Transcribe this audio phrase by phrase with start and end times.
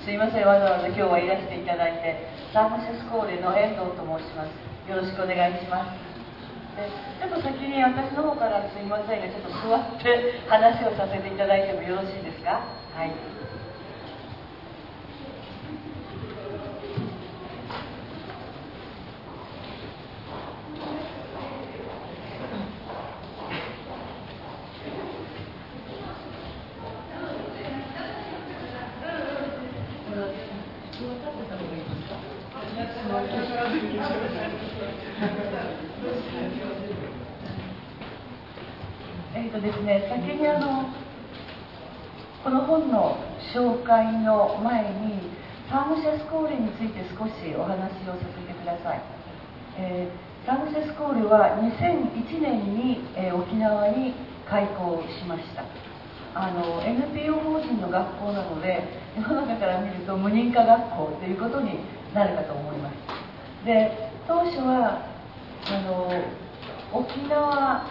[0.00, 4.56] すいませんわざわざ今日はいらしていただいてサンフランシスコーレの遠藤と申します。
[4.88, 6.00] よろしくお願いします。
[6.74, 6.88] で
[7.20, 12.64] ちょっと先に私の方からすいませんがちょっと座って話をさせていただいてもよろしいですか？
[12.96, 13.12] はい
[39.32, 40.92] えっとですね、先にあの
[42.44, 43.16] この本の
[43.54, 45.32] 紹介の前に
[45.68, 49.02] サームシェスコーレについて少しお話をさせてください、
[49.78, 54.12] えー、サームシェスコーレは2001年に、えー、沖縄に
[54.44, 55.64] 開校しました。
[56.34, 58.84] あの NPO 法人の学校なので
[59.16, 61.80] 世の中から見ると無認可学校ということに
[62.12, 63.64] なるかと思います。
[63.64, 65.08] で当初は
[65.72, 66.12] あの
[66.92, 67.86] 沖縄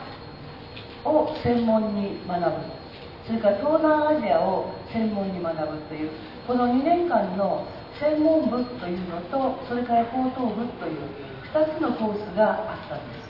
[1.03, 2.79] を専門に学ぶ。
[3.25, 6.11] それから東南アジアを専門に学ぶという
[6.45, 7.65] この2年間の
[7.99, 13.29] 専門部というのとそれから高等部という2つのコースがあったんです。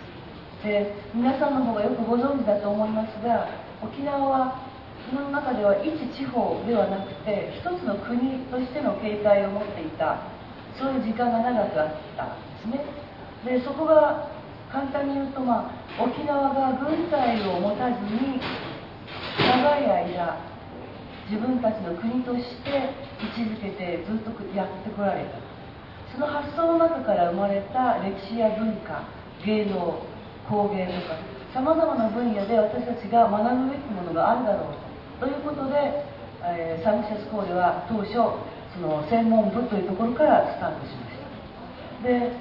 [0.64, 3.48] で皆さんの方がよくご存知だと思いますが
[3.81, 4.70] 沖縄は
[5.08, 10.20] その中では一地方ではなくて一つの国としての形態を持っていた
[10.78, 12.84] そういう時間が長くあったんですね。
[13.45, 14.28] でそこが
[14.70, 18.39] 簡単に言うと、まあ、沖縄が軍隊を持たずに
[19.39, 20.38] 長い間
[21.31, 22.92] 自分たちの国として
[23.23, 25.48] 位置づけてずっとやってこられた。
[26.20, 29.08] その発想の中から生まれた歴史や文化
[29.45, 30.03] 芸能
[30.50, 31.16] 工芸とか
[31.53, 34.76] さまざまな分野で私たちが学ぶべきものがあるだろう
[35.23, 35.28] と。
[35.28, 36.03] いうことで、
[36.44, 38.11] えー、サムシャスコーレは当初
[38.76, 41.16] その専門部というところからスタートしまし
[42.03, 42.08] た。
[42.09, 42.36] で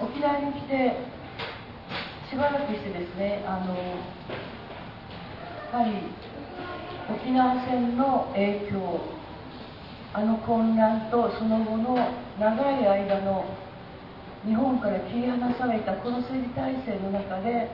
[0.00, 0.96] 沖縄に来て
[2.32, 3.76] しばらくしてですねあの
[5.68, 6.00] やはり
[7.12, 9.17] 沖縄戦の影響
[10.14, 11.96] あの混乱とその後の
[12.38, 13.44] 長い間の
[14.46, 17.70] 日本から切り離されたこの政治体制の中で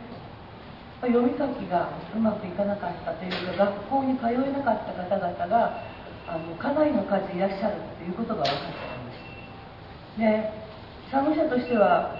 [1.03, 5.83] 読み書きがうまくいかなかったというか学校に通えなかった方々が
[6.27, 10.19] あのかなりの数いらっしゃるということが分かったんです。
[10.19, 10.65] で
[11.11, 12.17] 参務者としては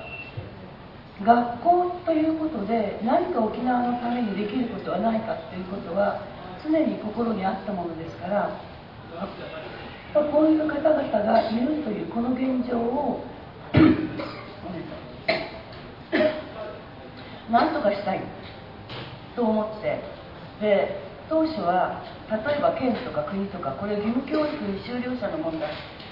[1.25, 6.21] 学校ということで何か沖縄のためにできることはないかということは
[6.63, 8.61] 常に心にあったものですから
[10.23, 13.25] こういう方々がいるというこの現状を
[17.51, 18.21] 何とかしたい
[19.35, 19.99] と思って。
[20.61, 25.71] で当初は例えば県とか国とかこれ義務教育未修了者の問題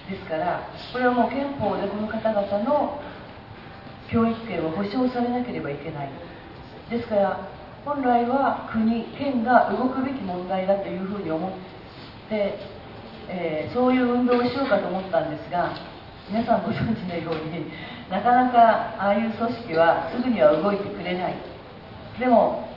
[0.08, 3.00] ですからこれはもう憲法でこの方々の
[4.10, 6.10] 教育権を保障されなければいけない。
[6.90, 7.48] ですから
[7.84, 11.52] 本来は国県が動くべき問題だというふうに思っ
[12.28, 12.58] て、
[13.28, 15.74] えー、そういう運動をしようかと思ったんですが
[16.28, 17.66] 皆さんご存知のように
[18.10, 21.34] なかなかああいう組織はすぐには動いてくれない。
[22.18, 22.68] でも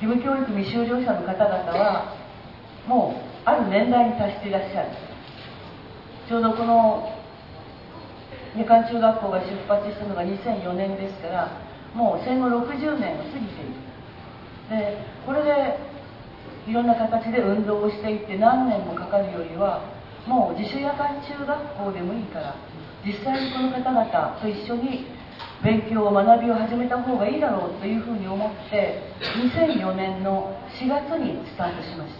[0.00, 2.16] 義務教育未修了者の方々は
[2.86, 4.88] もうある年代に達していらっしゃる。
[6.28, 7.12] ちょうどこの
[8.56, 11.48] 夜間中学校が出発したのが2004年ですから
[11.94, 13.88] もう戦後60年を過ぎている。
[14.70, 15.87] でこれで
[16.68, 19.80] いろんな形で運動をしていって何年もかかるよりは
[20.26, 22.54] もう自主夜間中学校でもいいから
[23.04, 25.06] 実際にこの方々と一緒に
[25.64, 29.00] 勉強を学びを始めた方がいいだろうというふうに思って
[29.56, 32.12] 2004年の4月にスタートしまし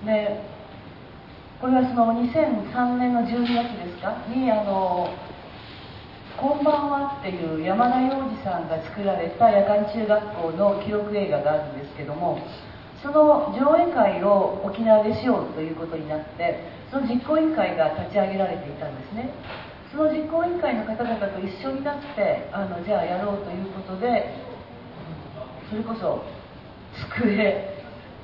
[0.00, 0.06] た。
[0.06, 0.42] で
[1.60, 4.16] これはその2003年の12月ですか？
[4.34, 5.08] にあの
[6.40, 12.38] 「こんばんは」っていう山田洋次さんが作られた夜間中学校の記録映画があるんですけども
[13.02, 19.30] その上映会を沖縄でしようということになってその実行委員会が立ち上げられていたんですね。
[19.90, 24.34] その実行委員会の方々と一緒になってあのじゃあやろうということで
[25.68, 26.22] それこそ
[27.16, 27.74] 机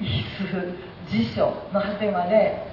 [0.00, 2.66] 椅子辞書の果てまで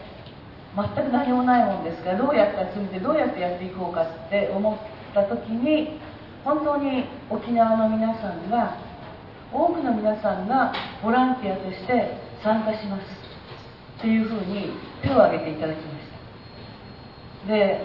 [0.76, 4.78] 全く何もないもんですからどうやって集めてどうやってやっていこうかって思っ
[5.14, 6.00] た時に
[6.44, 8.78] 本当に沖縄の皆さんが
[9.54, 10.74] 多くの皆さんが
[11.04, 13.24] ボランティアとして参加します。
[14.00, 16.08] っていうふうに手を挙げていただきまし
[17.46, 17.48] た。
[17.48, 17.80] で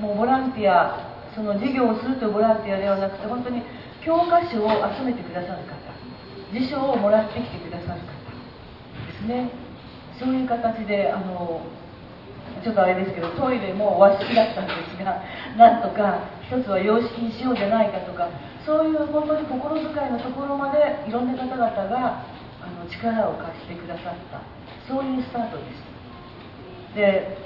[0.00, 3.62] もうボランティアその授業をするというボランティアではなくて本当に
[4.04, 5.80] 教科書を集めてくださる方
[6.52, 8.06] 辞書をもらってきてくださる方
[9.06, 9.50] ですね。
[10.18, 11.62] そういう形であの
[12.62, 15.22] ちょっとあれですけどトイレも和式だったんですが
[15.56, 18.28] なんとか一つは洋式にしようじゃないかとか
[18.64, 22.24] そういう本当に心遣いのところまでいろんな方々が
[22.62, 24.40] あの力を貸してくださった。
[24.88, 25.62] そういうスタートで
[26.92, 27.38] すで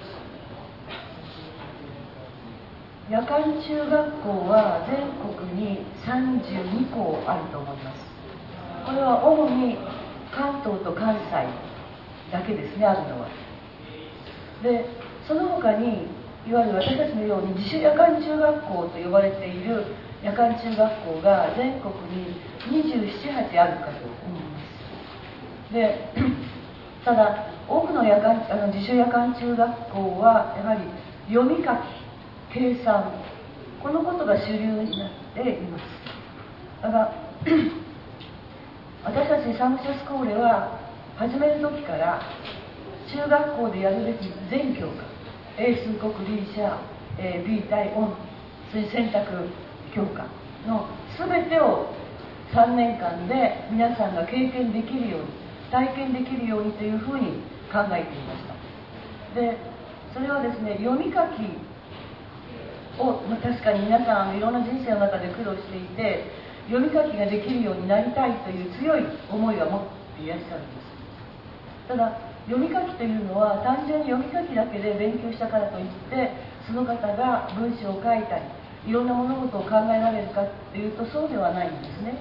[3.10, 8.02] 夜間中学校は全国に32校あると思います。
[8.84, 9.78] これは主に
[10.34, 13.45] 関東と関西だけですねあるのは。
[14.62, 14.86] で
[15.26, 16.08] その他に
[16.46, 19.84] いわゆる私たちのように自主夜間中学校と呼ばれている
[20.22, 24.58] 夜間中学校が全国に278あるかと思いま
[25.70, 25.72] す。
[25.72, 26.12] で
[27.04, 30.80] ただ多くの夜間あの自主夜間中学校はやはり
[31.32, 31.96] 読み書き
[32.54, 33.12] 計算
[33.82, 35.82] このことが主流になっています。
[36.82, 37.12] だから
[39.04, 40.80] 私たちサムシャスコーレは
[41.16, 42.20] 始める時から
[43.16, 45.08] 中学校でやるべき全教科
[45.56, 46.78] 英数国理社、
[47.18, 48.12] え、B 対音
[48.70, 49.48] 水選択
[49.94, 50.28] 教科
[50.68, 50.84] の
[51.16, 51.88] 全てを
[52.52, 55.26] 3年間で皆さんが経験できるように
[55.72, 57.40] 体験できるようにというふうに
[57.72, 59.40] 考えていました。
[59.40, 59.56] で
[60.12, 61.48] それはですね読み書き
[63.00, 66.24] を、ま、確かに皆さんいろんな人生の中で苦労していて
[66.68, 69.80] 読み書きができるようになりたいという強い思いは持っ
[70.18, 71.88] ていらっしゃるんです。
[71.88, 76.30] ただ読み書きというのは単純に読み書きだけで勉強したからといって
[76.66, 78.46] その方が文章を書いたり
[78.86, 82.14] いろんな物事を考えられるかっていうとそうではないんですね。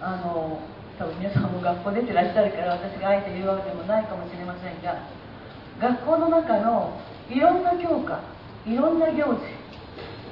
[0.00, 0.60] あの
[0.98, 4.96] 多分皆さんも学校出てらっしゃるから私があえて言うわけでもないかもしれませんが
[5.80, 8.20] 学校の中のいろんな教科
[8.64, 9.44] いろんな行事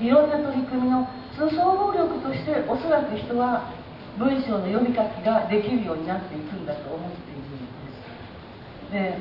[0.01, 3.73] いろんな取り組みのその総合力としておそらく人は
[4.19, 7.34] 文章の読み書きができるようになっていくんだと思っているん
[8.95, 9.19] で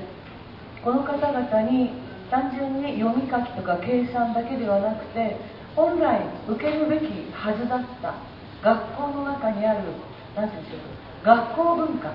[0.85, 1.89] この方々に
[2.29, 5.37] 単純に読み書きとか計算だけではなくて
[5.75, 8.21] 本来受けるべきはずだった
[8.61, 9.89] 学校の中にある
[10.35, 12.13] 何て言うんでしょう学校文化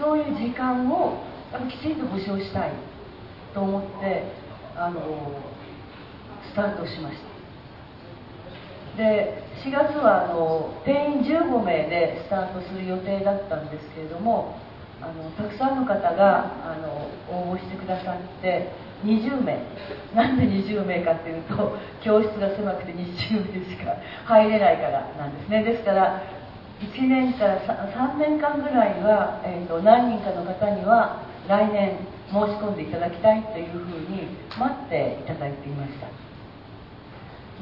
[0.00, 1.20] そういう時間を
[1.68, 2.72] きちんと保障したい
[3.52, 4.32] と思って
[4.76, 5.00] あの
[6.50, 7.36] スタートしました。
[8.96, 14.56] で4月はあの定員15名でスタートする予定だったんですけれども
[15.06, 18.72] あのたくさんの方があの応募してくださって
[19.04, 19.58] 20名。
[20.14, 23.94] なんで20名かっていうと教室が狭くて20名しか
[24.24, 25.62] 入れないからなんですね。
[25.62, 26.20] ですから
[26.80, 31.96] 1年から3年間ぐらいは、えーと、何人かの方には来年
[32.30, 33.78] 申し込んでいただきたいというふう
[34.10, 36.06] に待っていただいていました。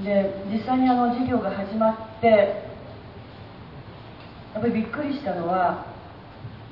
[0.03, 2.27] で実際にあの授業が始まって
[4.55, 5.94] やっぱりびっくりしたのは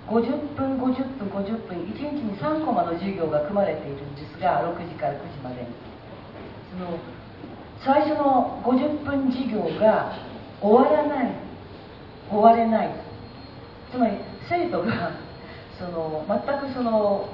[0.09, 5.69] 50分50分50分1日に3コマの授業が組まれているんですが6時から9時までに。
[6.71, 6.99] その
[7.85, 10.13] 最初の50分授業が
[10.61, 11.33] 終わらない
[12.31, 12.91] 終われない。
[13.91, 14.17] つまり
[14.49, 15.11] 生徒が
[15.79, 17.29] その全くその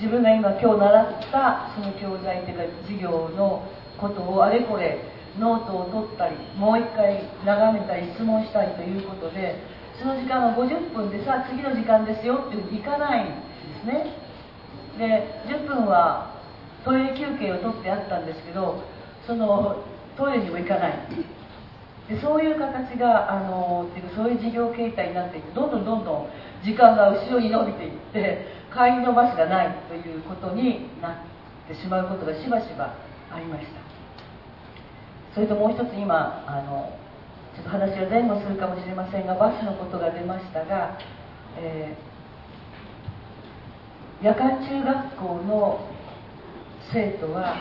[0.00, 3.62] 自分が今今日習ったその教材というか授業の
[3.98, 4.98] ことをあれこれ
[5.38, 9.56] ノートを取ったりもう一回眺めたり質問したりということで
[9.98, 13.34] その時間は50分でさ次の時間ですよっていかないんで
[13.82, 14.14] すね。
[14.98, 16.34] で10分は
[16.84, 18.82] トイレ休憩を取ってあったんですけど
[19.26, 19.84] その
[20.16, 20.94] トイレにも行かない。
[22.08, 26.28] でそういう形があのっていうそういう事業形態になっていてどんどんどんどん
[26.64, 31.16] 時間が後ろに伸びていって帰りのバスがないということになっ
[31.68, 32.94] てしまうことがしばしば
[33.30, 33.72] ありました。
[35.34, 36.90] それともう一つ今あの
[37.66, 40.98] 話は前後するかもしれませんがバスのことが出ましたが、
[41.58, 45.80] えー、夜間中学校の
[46.92, 47.56] 生徒は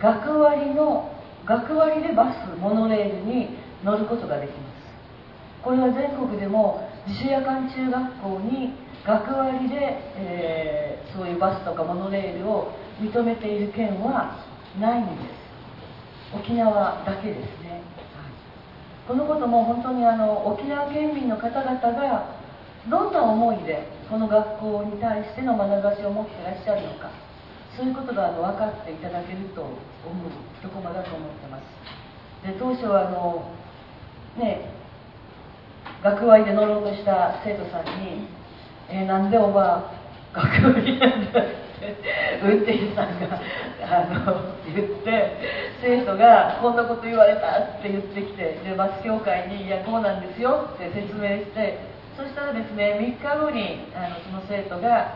[0.00, 1.12] 学割の
[1.46, 4.76] 学割でバスモノレールに乗ることができます。
[5.62, 8.72] これは全国でも自主夜間中学校に
[9.04, 9.76] 学割で、
[10.16, 14.44] えー、そういうバスとかモノレールを認めている県は
[14.80, 15.46] ないんです。
[16.34, 17.65] 沖縄だけですね、
[19.06, 22.36] このことも本当にあの沖縄県民の方々が
[22.88, 27.10] どんな思いでこの学校に対しての眼差しを持ってらっしゃるのか
[27.76, 31.62] そういうことがあの分かっていただけると思うところだと思ってます。
[32.46, 33.50] で当初はあの
[34.38, 34.70] ね
[36.02, 38.28] 学割で乗ろうとした生徒さんに
[38.88, 39.90] 「えー、なんでおば
[40.34, 41.42] あ学割なんだ」
[42.42, 43.38] 運転手さんが
[43.84, 45.36] あの言って
[45.80, 51.78] 生徒が「こんなこと言われた」って言ってきてでバス協会に「いやこうなんですよ」って説明して
[52.16, 55.12] そしたらですね3日後にあのその生徒が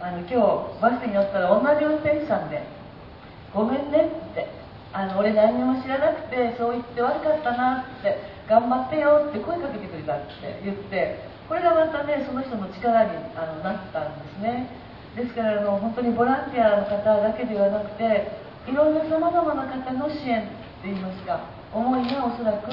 [0.00, 0.36] あの今日
[0.80, 2.62] バスに乗ったら同じ運転手さんで
[3.54, 4.46] 「ごめんね」って
[4.92, 14.87] あの俺何にも知らなくてそう言って悪かったなって頑張ってよって声かけてくれたって言ってこれがまたねその人の力にあのなったんですね。
[15.16, 18.32] ですからあの本当にボランティアの方だけではなくて
[18.68, 22.68] いろんなさまざまな方の支援っていいますか思いがおそらく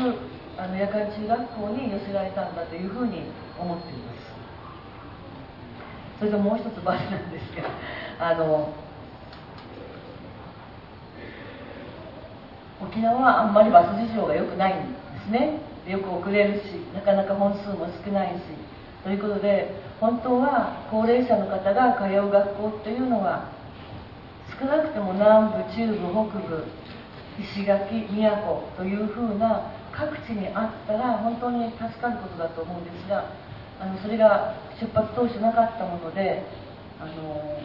[0.58, 3.24] あの夜間中学校に寄せられたんだというふうに
[3.60, 4.36] 思っています。
[6.20, 7.70] それともう一つバスなんですが
[8.20, 8.74] あの
[12.82, 15.60] 沖縄はあんまりバス事情が良くないんですね。
[15.88, 18.42] よく遅れるしなかなか本数も少ないし
[19.06, 19.70] ということで
[20.02, 23.54] 本当は高齢者の方が通う学校というのは
[24.60, 26.66] 少なくとも南部中部北部
[27.38, 33.30] 石垣宮古というふうな各地にあったら本当に助かることだと思うんですが
[33.80, 36.42] あのそれが出発当初なかったもので
[37.00, 37.60] あの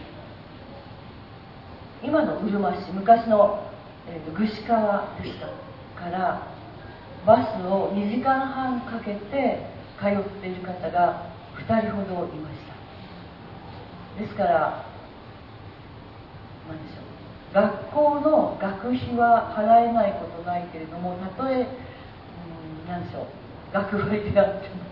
[2.04, 3.64] 今のうるま市昔の、
[4.06, 5.46] えーと、と串川でした
[5.98, 6.52] から
[7.24, 14.20] バスを2時間半かけて通っている方が2人ほどいました。
[14.20, 14.84] ですから
[16.68, 17.10] 何でしょう。
[17.54, 23.26] 学校の学費は払えないことないけれどもたとえ、うん、何でしょう。
[23.72, 24.90] 学費であっても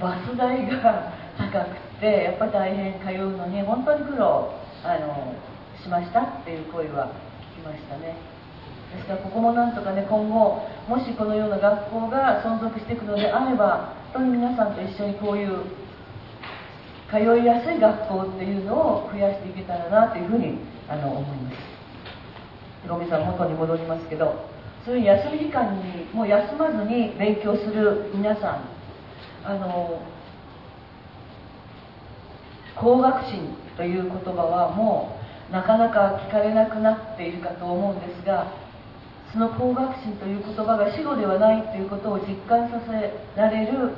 [0.00, 4.54] バス代が高くてやっぱ大変通うのに本当に苦労
[4.84, 5.34] あの
[5.82, 7.12] しましたっていう声は
[7.56, 8.16] 聞きましたね。
[8.94, 15.62] ですからここもなんとかね今後もしこのような学校が存続していくのであれば本当に皆さんと一緒にこういう
[17.10, 18.74] 通いやすい学校っていうの
[19.04, 21.80] を増やしていけたらなというふうにあの思います。
[22.88, 24.48] ごめんなさい元に戻りますけど
[24.84, 28.64] そういう休み時間にもう休まずに勉強する皆さん
[29.44, 30.00] あの
[32.74, 38.52] 高学心という言葉はもうなかなか聞かれなくなっているかと思うんですが
[39.32, 43.92] その高学心という言葉が死語ではないということを実感させられる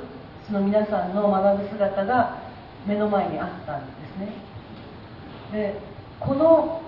[0.45, 2.52] その皆さんの学ぶ姿が
[2.85, 4.33] 目の前にあったんですね。
[5.51, 5.79] で
[6.19, 6.81] この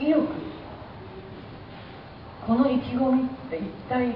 [0.00, 0.28] 意欲
[2.46, 4.14] この意気込みって一体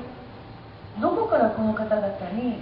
[1.01, 2.61] どこからこの方々に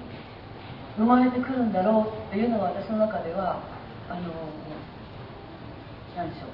[0.97, 3.61] 生まれてくるんだろうっていうのが私の中では
[4.09, 4.21] あの
[6.17, 6.49] 何でしょう。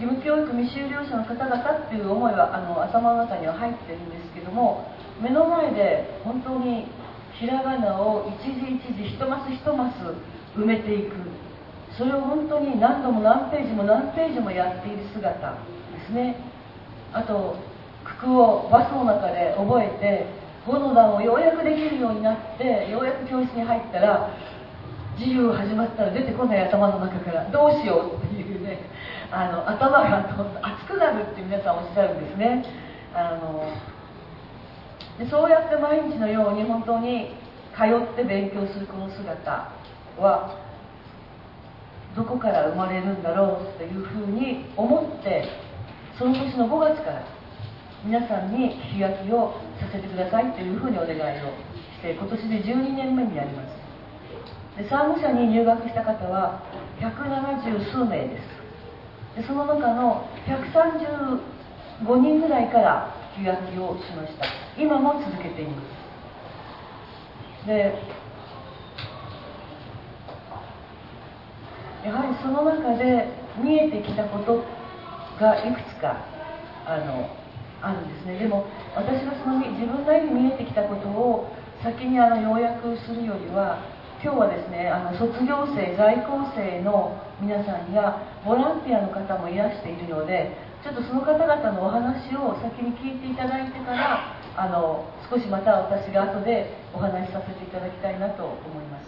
[0.00, 4.86] 義務教育未修了者の方々っていう思いはあの頭の中には入ってるんですけども
[5.20, 6.86] 目の前で本当に
[7.40, 9.96] ひらがなを一字一字一マス一マス
[10.54, 11.16] 埋めていく
[11.96, 15.56] それを本当に何度も何ページも何ページもやっている姿で
[16.06, 16.36] すね
[17.14, 17.56] あと
[18.04, 20.26] 九九をバスの中で覚えて
[20.68, 24.36] 5の段をようやくできるようになってようやく教室に入ったら
[25.16, 28.80] 授業始まったら出てこない頭の中からどうしようっていうね
[29.32, 30.28] あの頭が
[30.60, 32.64] 熱くなるって皆さんおっしゃるんですね
[33.14, 33.64] あの
[35.20, 37.36] でそうやって毎日のように本当に
[37.76, 39.68] 通って勉強するこの姿
[40.16, 40.56] は
[42.16, 45.44] どこから生まれるんだろうというふうに思って
[46.18, 47.22] その年の5月から
[48.02, 53.76] 皆さんに聞き書きをさせてくださいというふうにお願いをして今年で12年目になります。
[54.80, 56.64] で産後者に入学した方は
[56.98, 58.40] 170数名で
[59.36, 59.42] す。
[59.42, 64.59] でその中の135人ぐらいから聞き書きをしました。
[64.78, 67.66] 今も続けています。
[67.66, 67.94] で
[72.04, 73.28] やはりその中で
[73.62, 74.64] 見えてきたこと
[75.38, 76.24] がいくつか
[76.86, 77.28] あの
[77.82, 78.38] あるんですね。
[78.38, 83.84] でも私がその自分なりに見えてきたことを先にあの要約するよりは
[84.22, 99.06] 今日はですねあの卒業生在校生の皆さんやボランティアの方もいらしているのでちょっとその方々のお話を先に聞いていただいてからあの少しまた私が後でお話しさせていただきたいなと思います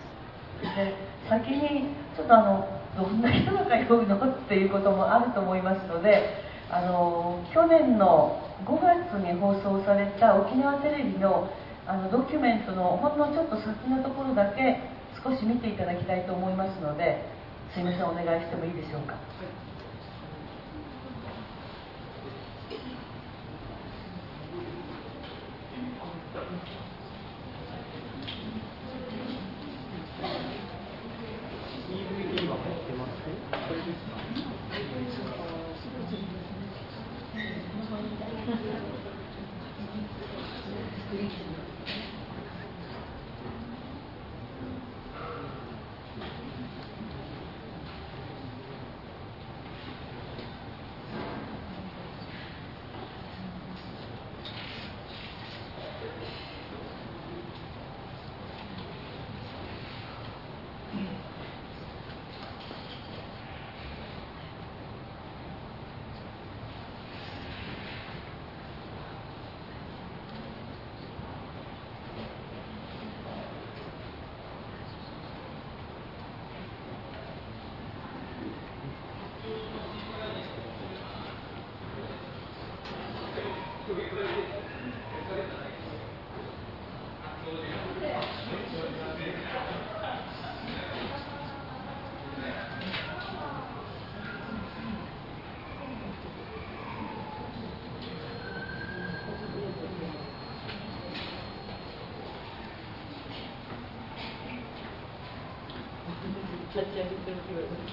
[0.77, 0.95] で
[1.29, 11.51] 先にちょっとあのどんな人が通うのっていうこともあると思いますのであの去年の5月に放送された沖縄テレビの
[11.85, 14.79] あのドキュメントのほんのちょっと先のところだけ
[15.19, 17.27] 少し見ていただきたいと思いますので
[17.75, 19.15] すいませんお願いしてもいいでしょうか？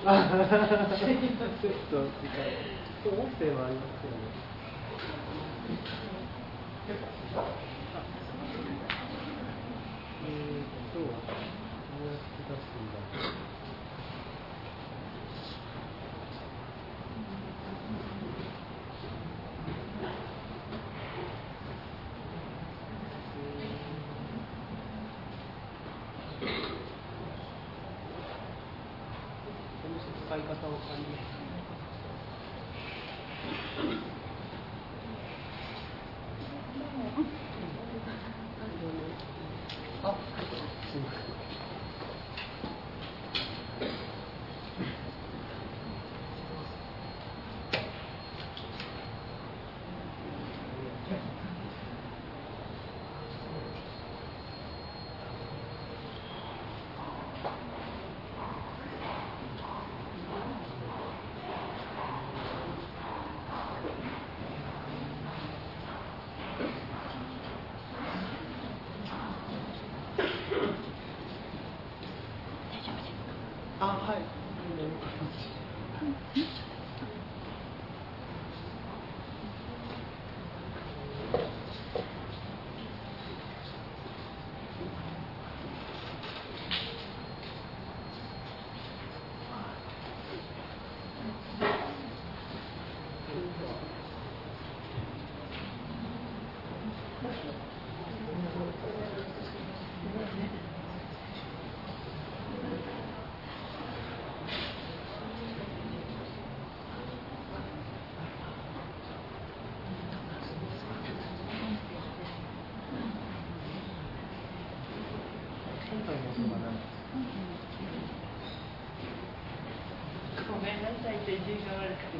[0.03, 1.59] あ、すいません。
[1.59, 2.65] ちょっと時間。
[3.03, 4.48] 音声はありますけね。
[30.47, 31.18] ويتوكل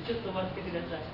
[0.09, 1.08] ちょっとお待ちください。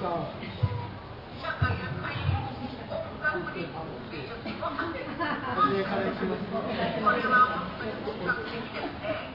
[0.00, 0.08] 上
[5.84, 6.02] から
[8.24, 9.29] 格的です。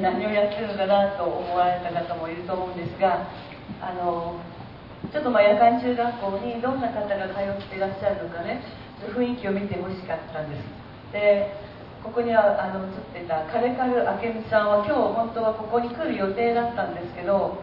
[0.00, 3.28] 何をやってるのかなと思われた方もいると思うんですが、
[3.80, 4.40] あの
[5.12, 8.62] ちょっとま夜間中学校にどんな方が通っていらっしゃるのかね、
[9.14, 10.64] 雰囲気を見てほしかったんです。
[11.12, 11.54] で、
[12.02, 17.58] ここにはあの映ってたカレカル明美さんは今日本当はここに来る予定だったんですけど、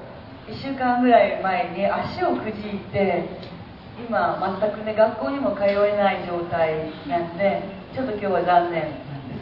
[0.48, 3.58] 1週間ぐらい前に足をくじいて、
[3.98, 7.64] 今全くね学校にも通えない状態なんで
[7.96, 9.34] ちょっと今日は残念なんで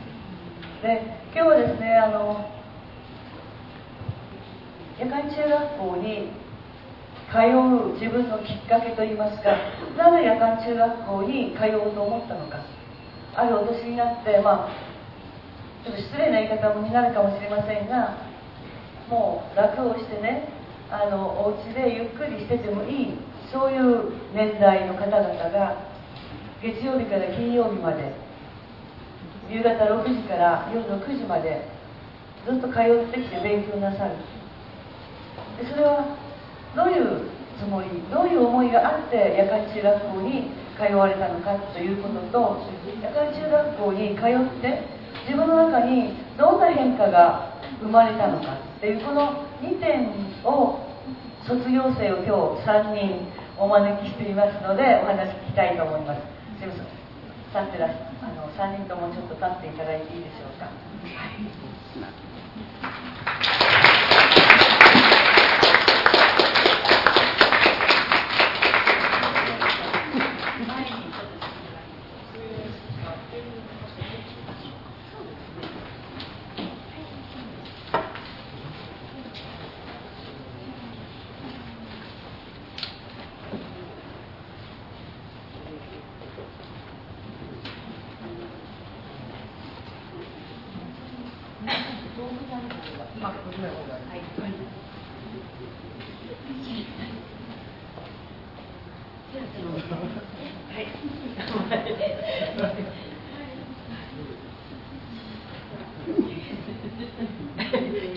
[0.79, 1.03] すで
[1.35, 2.54] 今日はですねあの
[4.97, 6.31] 夜間中学校に
[7.31, 9.51] 通う自分のきっかけといいますか
[9.97, 12.63] なぜ夜間中学校に通おうと思ったのか。
[13.35, 14.69] あるお年になってまあ
[15.83, 18.17] ちょっと失礼な言い方になるかもしれませんが
[19.09, 20.47] もう楽をしてね
[20.89, 23.19] あのお家でゆっくりしててもいい
[23.51, 25.19] そういう年代の方々
[25.51, 25.75] が
[26.63, 28.15] 月曜日から金曜日まで
[29.49, 31.67] 夕方6時から夜の9時まで
[32.47, 34.15] ずっと通ってきて勉強なさる。
[35.63, 36.17] それは
[36.75, 42.67] どういうつもりどういう思いがあって夜間中学校に通われたのかということと
[43.01, 44.83] 夜間中学校に通って
[45.23, 50.11] 自分の中にどんな変化が生まれたのかっていうこの2点
[50.43, 50.83] を
[51.47, 56.19] 卒業生を今日3人お招きしていますのでお話聞きたいと思います。
[56.59, 56.85] すみません。
[57.55, 57.89] 立ってらっ
[58.21, 60.67] あの3人ともちょっと立っていただいていいでしょうか。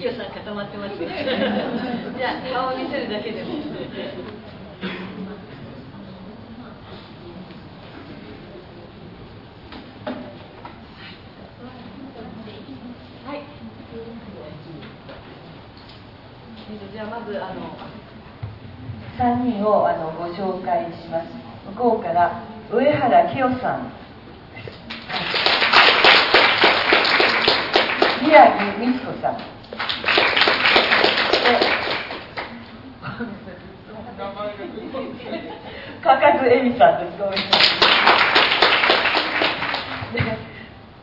[0.00, 3.48] 今日さん固まってますよじゃあ顔を見せるだけでも。
[16.92, 17.78] じゃあまずあの
[19.18, 21.28] 3人をあのご紹介します。
[21.70, 23.92] 向こうから上原清さん。
[28.22, 29.57] 宮城美智子さん。
[36.08, 37.44] かかず恵美さんですごいで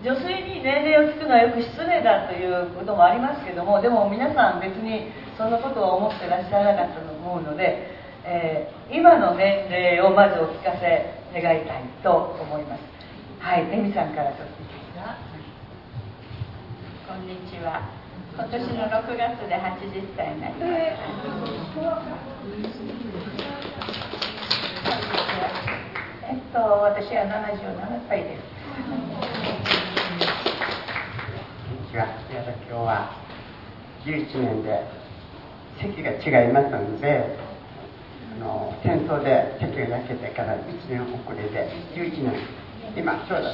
[0.02, 7.86] 女性に年齢を聞くのはよく失礼だということもありますけどもでも皆さん別にそんなことを思ってらっしゃらなかったと思うので、
[8.26, 12.82] えー今の年齢をまずお聞かせ願いたいと思います
[13.40, 15.18] はい恵美さんからちょっといいですか
[17.08, 17.82] こんにちは。
[18.36, 20.76] 今年の6月で80歳になりまし
[21.82, 23.15] た。
[26.56, 28.44] と、私は77歳です。
[28.48, 28.80] こ
[31.84, 32.08] ん今
[32.72, 33.12] 日は
[34.06, 34.88] 11年で
[35.82, 37.38] 席が違いますので、
[38.40, 42.40] あの戦争で席が焼けてから1年遅れで11年、
[42.96, 43.50] 今ちょうど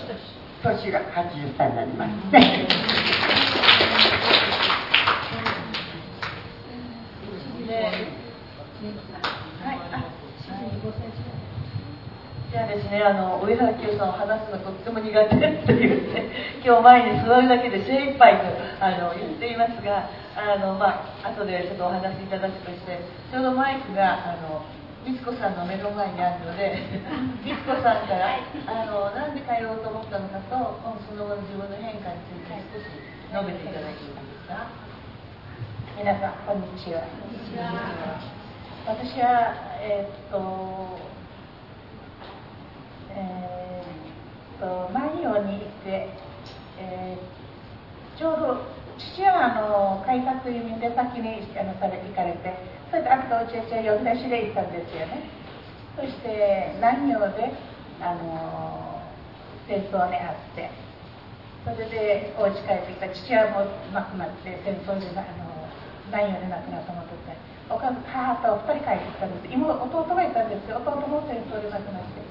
[0.62, 2.68] 年が80歳になりますね。
[7.68, 7.74] で、
[9.64, 10.04] はい、あ
[12.52, 16.32] じゃあですね、あの上原清さんを話すのとっても苦手って言って、
[16.64, 18.48] 今日前に座るだけで精一杯と
[18.80, 20.08] あの言っていますが、
[20.40, 24.64] あのまあ後でちょっとお話しいただくとして、ちょうどマイクがあの
[25.04, 26.80] 美智子さんの目の前にあるので、
[27.44, 30.56] 美智子さんからあのなんで帰ろうと思ったのかと、
[31.12, 32.88] その後の自分の変化について少し
[33.36, 34.72] 述べていただけますか。
[36.00, 37.04] 皆さん、こんにちは。
[38.88, 41.21] 私は、えーっと、
[43.16, 46.10] えーっと、万葉に行って、
[46.80, 47.42] えー
[48.22, 48.62] ちょうど
[49.02, 52.54] 父はあの改革移民で先にあのされ行かれて、
[52.94, 55.26] それであとうちは呼び出しで行ったんですよね。
[55.98, 57.50] そして南陽で
[57.98, 59.02] あの
[59.66, 60.70] 戦争にあって、
[61.66, 63.10] それでお家帰ってきた。
[63.10, 65.50] 父はもう亡くなって戦争であの
[66.14, 67.34] 南陽で亡くなったのとって
[67.74, 69.54] お母と2人帰ってきたんです。
[69.54, 70.68] 妹弟がいたんです。
[70.70, 72.22] けど弟も戦争で亡くなって。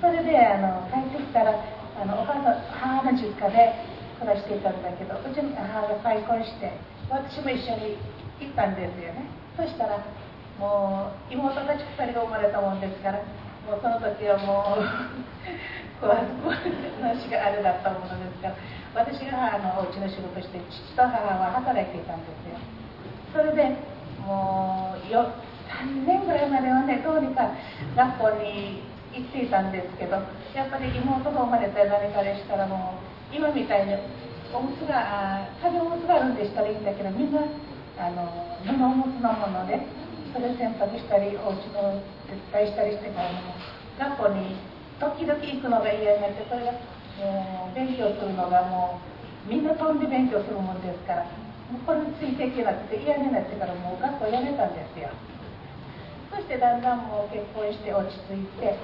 [0.00, 3.84] それであの帰ってきたらあのお母さん母の実家で
[4.18, 6.72] 暮らしていたんだけどうちに母が再婚して
[7.08, 8.00] 私も一緒に
[8.40, 9.28] 行ったんですよね。
[9.56, 10.00] そしたら
[10.58, 13.20] もう妹たち2人が生まれたもんですから
[13.68, 14.84] もうその時はもう
[16.00, 16.68] 食わず食わず
[17.00, 18.56] 話があれだったものですから
[18.96, 22.56] 私があのお家の仕事して父と母は働いていたんですよ。
[23.32, 23.76] それで
[24.24, 25.28] もうよ
[25.68, 27.52] 3年ぐらいまではねどうにか
[27.96, 28.82] 学校に
[29.20, 30.16] 行っていたんですけど
[30.56, 33.94] やっぱり妹が生まれて何かでしたらもう今みたいに
[34.52, 37.44] おむつがあー風おむつがあるんでしたらいいんだけどみんな
[38.00, 39.84] あの布おむつのもので
[40.32, 43.54] それ洗濯したりお家の絶対したりしてからも
[43.98, 44.56] 学校に
[44.98, 46.72] 時々行くのが嫌になってそれが
[47.20, 49.00] もう勉強するのがも
[49.46, 51.24] うみんな飛んで勉強するもんですから
[51.70, 55.10] もうこれについていけなくて嫌になってからもう学校辞めたんですよ。
[56.30, 58.78] そしてだんだんもう結婚して落ち着いて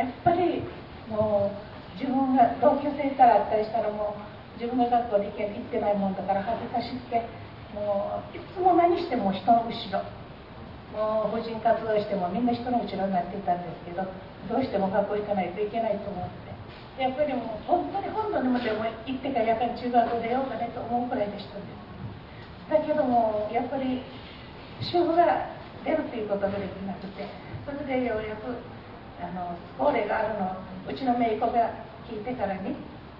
[0.00, 0.64] やっぱり
[1.12, 7.28] もう自分が同級生からあったりしたらもう自分が学校に行け行ってないもんだから恥ずかしくて
[7.76, 10.00] もういつも何しても人の後ろ
[10.96, 14.08] もう婦人活動してもみんな人の後ろになってたんですけど
[14.48, 16.50] どうしても学校行かないといけないと思って。
[16.98, 21.72] やっぱりもう本当に本土にもでも行ってからやっぱり中学校出ようかねと思うくらいでしたんで
[22.68, 22.68] す。
[22.68, 24.04] だけどもやっぱり
[24.84, 25.48] 主婦が
[25.84, 27.24] 出るということができなくて
[27.64, 28.52] それでようやく
[29.20, 30.56] あの高齢があるの
[30.88, 31.70] うちの姪っ子が
[32.08, 32.74] 聞いてからに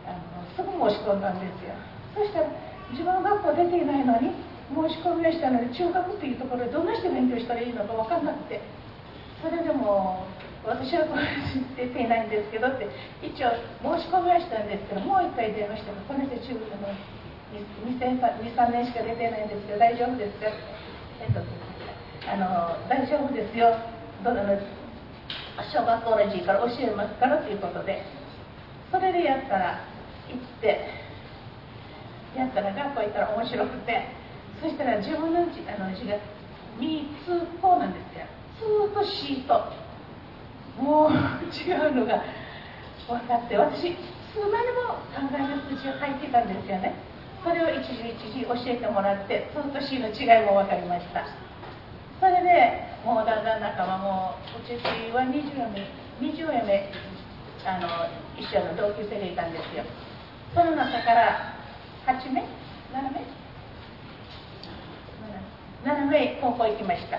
[0.08, 1.76] あのすぐ申し込んだんですよ。
[2.16, 2.48] そしたら
[2.90, 4.34] 自分は学校出ていないのに
[4.74, 8.60] 申し込みをしたのに中学っていうところでどんなして勉強したらいいのか分かんなくて
[9.42, 10.26] それでも
[10.66, 11.24] 私はこれ
[11.76, 12.86] 出ていないんですけどって
[13.22, 13.50] 一応
[13.82, 16.92] 申し込みはしたんですけどもう一回電話してもこの人中あの
[17.86, 20.46] 23年しか出てないんですけど大丈夫ですか？
[21.22, 21.40] えっと
[22.30, 23.74] あの大丈夫ですよ。
[24.22, 24.44] どの
[25.72, 28.02] 小学校の時から教えますからということで
[28.90, 29.84] それでやったら
[30.28, 30.88] 行って
[32.36, 34.08] やったら学校行ったら面白くて
[34.60, 36.16] そしたら自分の字あの字が
[36.78, 38.26] 3つこうなんですよ
[38.58, 39.90] 「つ」と「し」と。
[40.80, 42.24] もう違うのが
[43.06, 43.96] 分かって私
[44.32, 46.94] 数枚も考えの数字を書いてたんですよね。
[47.44, 51.24] それを一時一時教えてもらって「つ」と「し」の違いも分かりました。
[52.20, 55.88] それでもうだんだん仲間もうちは20名
[56.20, 56.92] 20名
[57.64, 57.88] あの
[58.36, 59.84] 一緒の同級生がいたんですよ。
[60.54, 61.54] その中から
[62.06, 62.42] 8名
[62.92, 63.24] ？7名
[65.84, 67.16] ？7名高校行きました、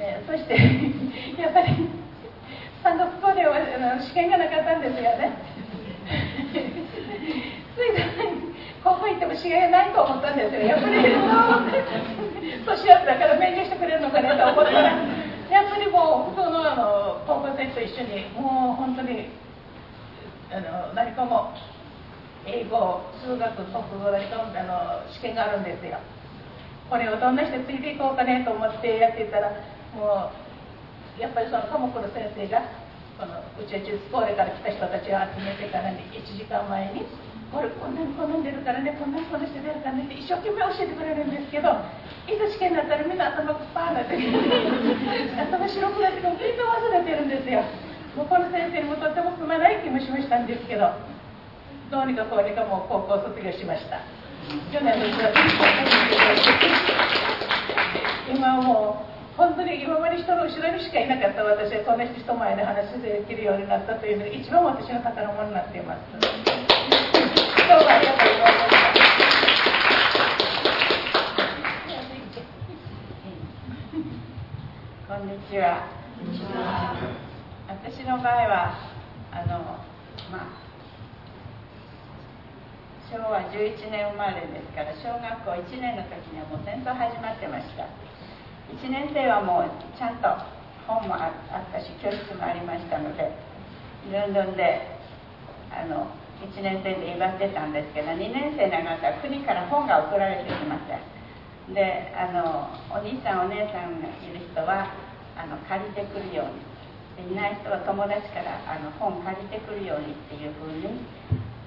[0.00, 0.54] えーそして
[1.40, 1.88] やっぱり
[2.84, 3.56] 山岳校では
[4.02, 5.32] 試験がなかったんですよね。
[8.94, 11.02] 校行っても試験がないと思ったんですよやっぱり
[12.62, 14.94] 年寄りだから勉強してくれるのかなと思ったら
[15.50, 19.30] やっぱりもう普通のあの高校生と一緒にもう本当に
[20.50, 21.54] あの何かも
[22.46, 25.98] 英語数学国語何かあの試験があるんですよ。
[26.88, 29.50] これをどんな人ついていこうかねと思ってやっていたら
[29.90, 30.30] も
[31.18, 32.62] うやっぱりその科目の先生が
[33.18, 37.02] この宇宙中スコーレから来た人たちを集めてからに1時間前に
[37.52, 41.78] これこんなにこんなん出るからねこんなにこんな人出るからねって一生懸命教えてくれるんですけど
[42.26, 47.62] いざ試験になったらみんな頭がパーなって頭白くなってもみんな忘れてるんですよ。
[48.18, 50.88] もうの先生にもとってもすまない気もしましたんですけど
[51.92, 54.00] どうにかこうにかもう高校卒業しました。
[54.72, 55.06] 去年の
[58.32, 66.00] 今もう本当に今まで人の後ろにしかいなかった私はこんな人前で話できるようになったというのが一番私の宝物になっています。
[67.66, 68.86] どうもありがとうございました
[75.08, 75.82] こんにちは。
[77.66, 78.78] 私の場合は
[79.32, 79.82] あの
[80.30, 80.62] まあ
[83.10, 87.90] 昭和11年生まれですから小学校1年の時にはもう戦争始まってました
[88.78, 90.28] 1年生はもうちゃんと
[90.86, 91.32] 本もあっ
[91.72, 93.34] たし教室もありましたので
[94.12, 94.86] ルンルンで
[95.74, 96.06] あの
[96.40, 101.00] 1年生で威張ってたんですけど2年生になったら国から本が送られてきました。
[101.72, 104.92] であのお兄さんお姉さんがいる人は
[105.34, 106.76] あの借りてくるように。
[107.16, 111.00] でいない人は友達からあの本借りてくるようにっていうふうに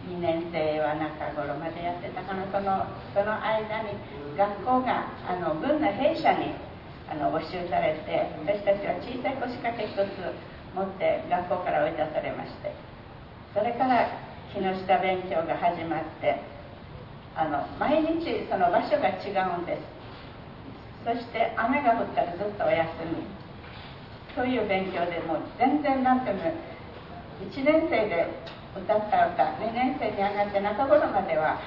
[0.06, 2.46] 2年生は中頃までやってたかな。
[2.54, 2.86] その
[3.18, 3.98] その間に
[4.38, 6.54] 学校があの軍の兵舎に
[7.10, 10.06] あの募集されて私たちは小さい腰掛け一つ
[10.78, 12.72] 持って学校から追い出されまして。
[13.54, 16.42] それから木下勉強が始まって
[17.36, 20.00] あの毎日その場所が違うんです。
[21.06, 23.24] そして雨が降ったらずっとお休み。
[24.36, 28.28] そういう勉強でもう全然なんていうの1年生で
[28.76, 31.60] 歌った歌2年生に上がって中頃までは、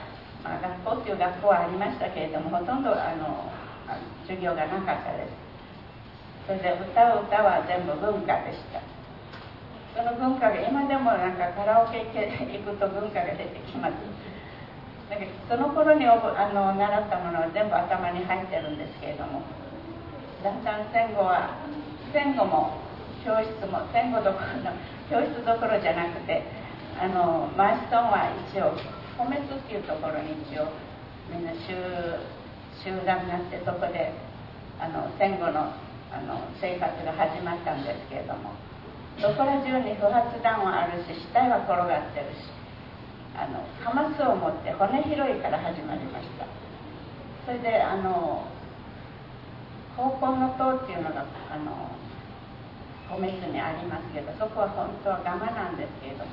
[0.44, 3.50] まあ、学校っていう学校はありましたけれどもほとんどあの
[4.26, 5.42] 授業がなかったです。
[6.46, 9.01] それで歌う歌は全部文化でした。
[9.94, 13.94] その文化が今でもなんかカラオケ行くと文化が出てきます。
[15.10, 19.42] だけどその頃にあの習ったものは全部頭に入ってるんですけれども。
[20.42, 21.54] だんだん戦後は
[22.12, 22.80] 戦後も
[23.24, 24.74] 教室も戦後どころの
[25.08, 26.42] 教室どころじゃなくて
[26.98, 28.74] あのマーストンは一応
[29.16, 30.72] 米津っていうところに一応
[31.30, 31.78] みんな集
[32.82, 34.10] 集団になってそこで
[34.80, 35.70] あの戦後の
[36.10, 38.71] あの生活が始まったんですけれども。
[39.20, 42.48] そこら中に不発弾はあるし死体は転がってるし
[43.36, 46.46] あのカマスを持って骨拾いから始まりました。
[47.46, 48.46] それであの
[49.96, 51.90] 高校の塔っていうのがあの
[53.18, 56.30] 米津にありますけどそこは本当はガマなんですけれども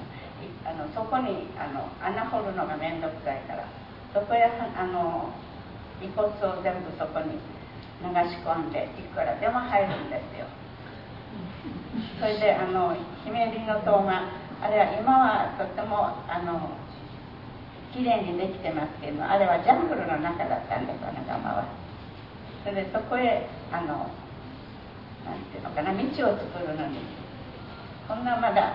[0.63, 3.67] あのそこにあの穴掘るのが面倒くさいから
[4.13, 5.29] そこへあの
[6.01, 7.35] 遺骨を全部そこに
[7.99, 10.45] 流し込んでいくらでも入るんですよ。
[12.19, 12.95] それであの
[13.25, 14.29] 姫入りの塔が
[14.61, 16.75] あれは今はとってもあの
[17.93, 21.65] きれいにできてますけどあれはジャングルの中だったんですあの窯は。
[22.63, 24.11] それでそこへあの
[25.25, 26.99] なんていうのかな道を作るのに。
[28.09, 28.73] こんなまだ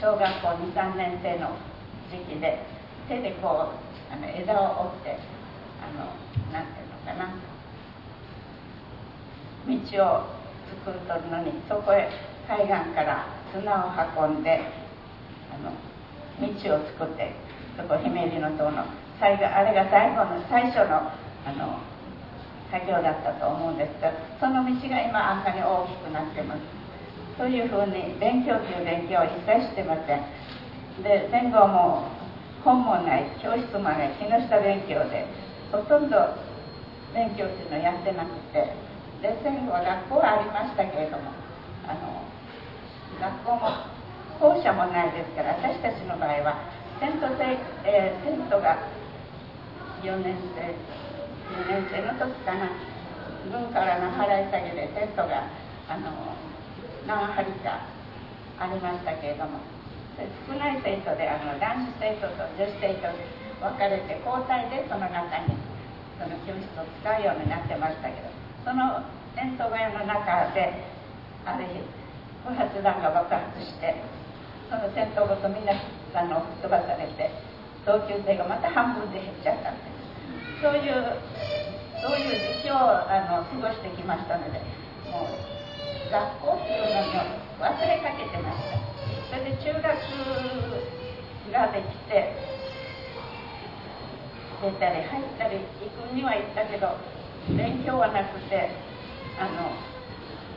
[0.00, 1.56] 小学校23年生の
[2.08, 2.64] 時期で
[3.08, 5.18] 手でこうあの枝を折って
[5.82, 6.06] あの
[6.52, 7.34] なんていうのかな。
[9.66, 10.39] 道を
[10.84, 12.08] 作るとのにそこへ
[12.46, 14.60] 海岸から砂を運んで
[15.50, 15.74] あの
[16.40, 17.34] 道を作って
[17.76, 18.84] そこ姫入りの塔の
[19.18, 21.12] 最後あれが最後の最初の
[21.46, 21.78] あの
[22.70, 26.60] 作業だったと思うんですがその道が今あんなに大きくなってます。
[27.36, 30.22] そういうふうに勉強という勉強を一切してません。
[31.02, 32.04] で戦後も
[32.64, 35.26] 本もない教室もない木下勉強で
[35.72, 36.36] ほとんど
[37.14, 38.89] 勉強っていうのをやってなくて。
[39.20, 41.32] で戦後は学校はありましたけれども
[41.86, 42.24] あの
[43.20, 43.84] 学校も
[44.40, 46.56] 校舎もないですから私たちの場合は
[47.00, 47.28] テント、
[47.84, 48.80] えー、テントが
[50.02, 50.72] 4年生
[51.52, 52.70] 2年生の時かな。
[53.50, 55.48] 軍からの払い下げでテントが
[55.88, 56.12] あの
[57.06, 57.80] 何張りか
[58.58, 59.80] ありましたけれども。
[60.20, 63.24] 少ない生徒であの男子生徒と女子生徒で
[63.60, 65.56] 分かれて交代でその中に
[66.18, 68.29] その教室を使うようになってましたけど
[68.64, 69.02] その
[69.34, 70.84] 戦争小屋の中で
[71.46, 71.80] ある日
[72.44, 73.96] 不発弾が爆発して
[74.68, 75.72] その戦闘ごとみんな
[76.14, 77.30] あの吹っ飛ばされて
[77.86, 81.20] 同級生がまた半分で減っちゃったんですそういう
[82.00, 84.60] そういう時期をあの過ごしてきましたので
[85.12, 85.50] もう
[86.10, 87.12] 学校っていうのに
[87.60, 88.80] 忘れかけてました。
[89.30, 89.84] それで中学
[91.52, 92.34] ができて
[94.60, 96.98] 出たり入ったり行くには行ったけど
[97.48, 98.70] 勉強はなくて
[99.40, 99.72] あの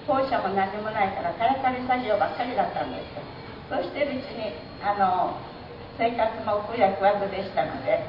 [0.03, 3.23] 校舎も何もないからカラカリ作業ばっかりだったんですよ。
[3.71, 4.51] そうしてるうちに
[4.83, 5.39] あの
[5.97, 8.03] 生活も苦や食わずでしたので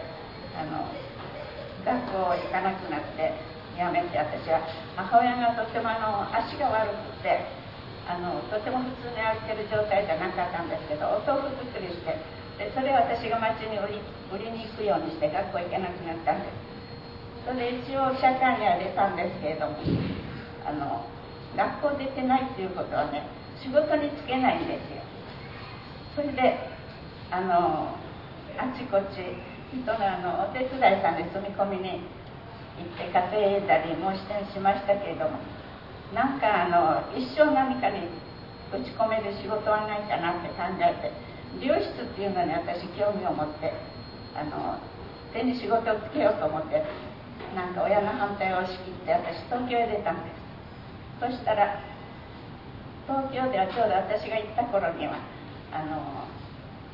[0.59, 0.91] あの
[1.87, 3.39] 学校行かなくなって
[3.79, 4.67] やめて私は
[4.97, 7.47] 母親がとてもあの足が悪くて
[8.11, 12.19] あのとても普通に歩ける状態じゃなかったんですけどお豆腐作りして
[12.59, 14.03] でそれを私が町に売り
[14.35, 16.74] 売りに行くようにして学校行けなくなったんです。
[17.45, 19.77] それで一応社会には出たんですけれども
[20.65, 21.05] あの
[21.57, 23.29] 学校出てないっていうことはね
[23.61, 25.05] 仕事に就けないんですよ。
[26.17, 26.57] それで
[27.31, 27.95] あの
[28.57, 29.37] あちこち
[29.75, 32.07] 人のあのお手伝いさんで住み込みに
[32.79, 35.39] 行って家庭だり申し出しましたけれども
[36.15, 38.09] なんかあの一生何かに
[38.73, 41.13] 打ち込める仕事はないかなって考えて
[41.61, 43.75] 美容室っていうのに私興味を持って
[44.35, 44.79] あの
[45.33, 46.83] 手に仕事をつけようと思って
[47.55, 50.45] なんか親の反対を押し切って私東京へ出たんです。
[51.21, 51.81] そしたら
[53.07, 55.23] 東京ではちょうど私が行った頃には
[55.71, 56.27] あの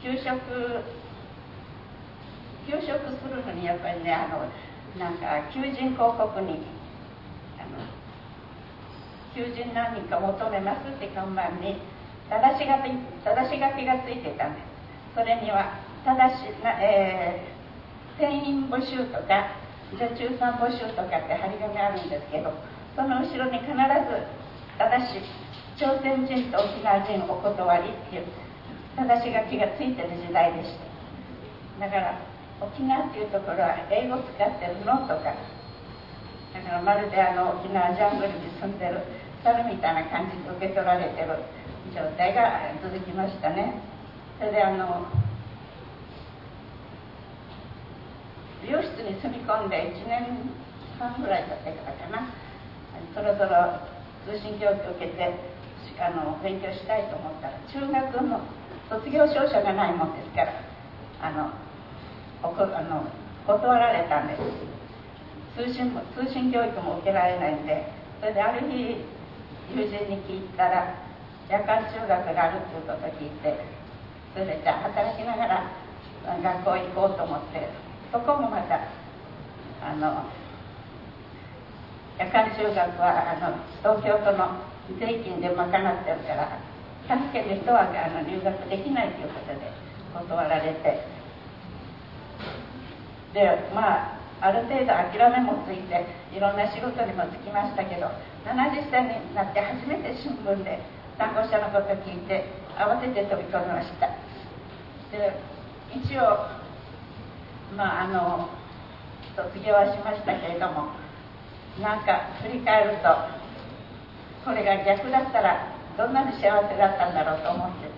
[0.02, 0.26] 給食
[2.66, 4.44] 給食するのにやっぱりねあの
[4.98, 6.60] なんか求人広告に
[7.56, 7.80] あの
[9.34, 11.80] 求人何人か求めますって看板に
[12.28, 12.92] 正し書き
[13.24, 14.70] 正し書きがついてたんです。
[15.14, 19.59] それには正しな、えー、定員募集とか
[19.96, 22.52] 女中さん募集とかって張り紙あるんですけど
[22.94, 23.76] その後ろに必ず
[24.78, 25.22] 正し
[25.78, 28.26] 朝鮮人と沖縄人お断りっていう
[28.96, 30.74] 正し書きがついてる時代でし
[31.78, 32.20] ただから
[32.60, 35.32] 沖縄っていうところは英語使ってるのとか
[36.52, 39.00] だからまるであの沖縄ジャングルに住んでる
[39.42, 41.40] 猿みたいな感じで受け取られてる
[41.94, 43.80] 状態が続きましたね。
[44.38, 45.06] それであの
[48.62, 50.50] 美容室に住み込んで1年
[50.98, 52.28] 半ぐらい経ってからかな。
[53.14, 53.80] そろそろ
[54.28, 55.34] 通信教育を受けて
[55.98, 58.40] あの勉強したいと思ったら中学の
[58.88, 60.52] 卒業証書がないもんですから
[61.20, 61.50] あの
[62.42, 63.04] おこあの
[63.46, 64.80] 断られたんです。
[65.56, 69.04] 通信も通信教育も受けられないんでそれである日
[69.74, 70.94] 友人に聞いたら
[71.48, 73.64] 夜間中学があるっていうことを聞いて
[74.32, 75.70] それでじゃあ働きながら
[76.42, 77.68] 学校行こうと思って
[78.12, 78.80] そこもまた
[79.82, 80.24] あの
[82.18, 84.60] 夜間中学はあの東京都の
[84.98, 86.58] 税金で賄ってるから
[87.06, 89.72] 助ける人はあの留学できないということで
[90.12, 91.20] 断られて。
[93.32, 96.04] でまあある程度諦めもついて
[96.34, 98.08] いろんな仕事にも就きましたけど
[98.42, 100.80] 70歳になって初めて新聞で
[101.18, 104.08] 看護者のこと聞いて慌てて飛び込みました。
[105.12, 105.36] で
[105.94, 106.59] 一応
[107.76, 108.48] まああの
[109.36, 110.90] 卒業はしましたけれども
[111.80, 113.08] なんか振り返ると
[114.44, 117.90] これが逆だったらどんなに幸せだったんだろうと思って。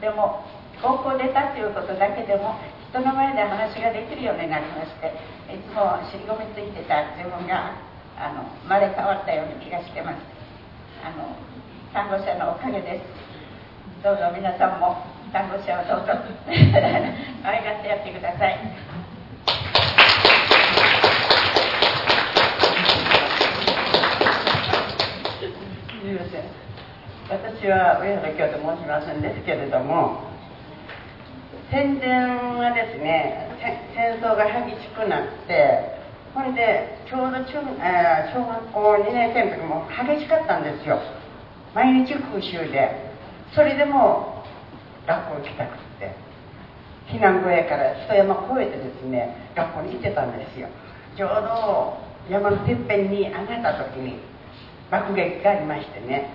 [0.00, 0.44] でも
[0.82, 5.08] 高校出たっていうことだけでも人の前で話ができるようになりまして
[5.48, 7.72] いつも尻込みついてた自分が
[8.16, 10.20] あの生まれ変わったような気がしてます。
[11.04, 11.36] あの
[11.92, 14.04] 看護者のおかげです。
[14.04, 16.12] どうぞ皆さんも看護者をどうぞ
[17.44, 18.58] 愛がってやってください。
[25.88, 26.42] すみません。
[27.28, 30.30] 私は上原京と申しませんですけれども
[31.70, 32.08] 戦前
[32.62, 33.50] はですね
[33.92, 35.96] 戦争が激しくなって
[36.34, 41.00] これでちょうど中、えー、小学校2年生の時も激しかったんですよ。
[41.74, 43.10] 毎日空襲で。
[43.54, 44.35] それでも
[45.06, 46.14] 学校行きたくって。
[47.06, 50.68] 避難小屋から一山越えてですね学校に行ってたんですよ。
[51.16, 51.98] ちょうど
[52.28, 54.18] 山のてっぺんに上がった時に
[54.90, 56.34] 爆撃がありましてね。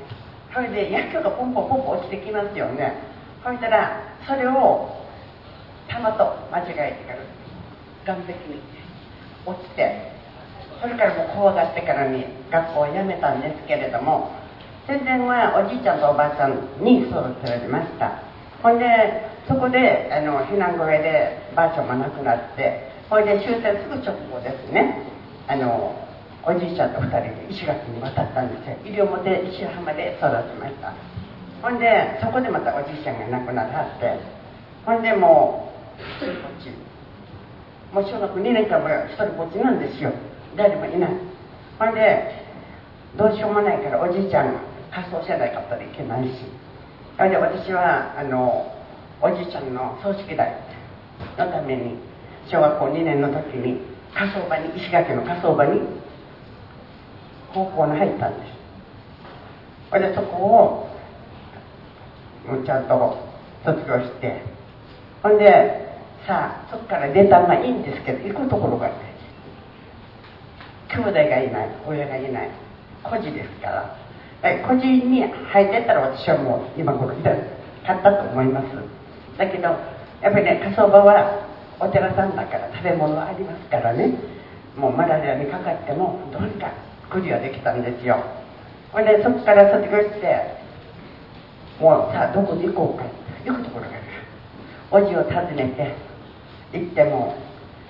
[0.54, 2.94] それで薬莢がポンポンポンポン落ちてきますよね。
[3.44, 5.02] そしたらそれを
[5.90, 8.62] 弾と間違えてから岸壁に
[9.46, 10.12] 落ちて
[10.82, 14.32] それからもう怖がってからに学校を辞めたんですけれども
[14.88, 17.12] 戦前はおじいちゃんとおばあちゃんに育
[17.42, 18.31] てられました。
[18.62, 18.86] ほんで
[19.48, 25.02] そこであの避難小屋でばあちゃんも亡くなってほいで終戦すぐ直後ですね。
[25.48, 25.98] あの
[26.46, 28.78] おじいちゃんと2人で石垣に渡ったんですよ。
[28.86, 30.94] 西表石浜で育ちました。
[31.62, 34.20] ほんでそこでまたおじいちゃんが亡くなってはって
[34.86, 36.70] ほんでもう一人ぼっち。
[37.94, 40.14] もう小学2年間も一人ぼっちなんですよ。
[40.56, 41.12] 誰もいない。
[41.80, 42.46] ほんで
[43.18, 44.62] どうしようもないからおじいちゃんが
[44.94, 46.46] 仮装せないかったらいけないし。
[47.18, 48.74] それで私はあの
[49.22, 50.56] おじいちゃんの葬式代
[51.38, 51.96] のために
[52.50, 53.80] 小学校2年の時に
[54.14, 55.82] 火葬場に石垣の火葬場に
[57.54, 58.52] 高校に入ったんです。
[59.90, 60.92] それでそこを
[62.66, 63.18] ちゃんと
[63.64, 64.42] 卒業して
[65.22, 65.92] ほんで
[66.26, 69.02] さあそこから出たまあいいんですけど行くところがない
[70.90, 72.52] 兄弟がいない親がいない
[73.04, 74.01] 孤児ですから
[74.42, 77.36] 孤児に入ってたら私はもう今頃いら
[77.86, 78.68] かったと思います。
[79.38, 79.64] だけど
[80.22, 81.48] やっぱりね火葬場は
[81.80, 84.14] お寺さんだから食べ物ありますからね。
[84.78, 86.72] もうマラリアにかかってもどうにか
[87.10, 88.18] クリアできたんですよ。
[88.92, 90.58] ほんでそこから卒業して
[91.80, 93.06] もうさあどこに行こうか
[93.46, 94.02] 行くところがない
[94.92, 95.70] おじを訪ね
[96.72, 97.36] て行っても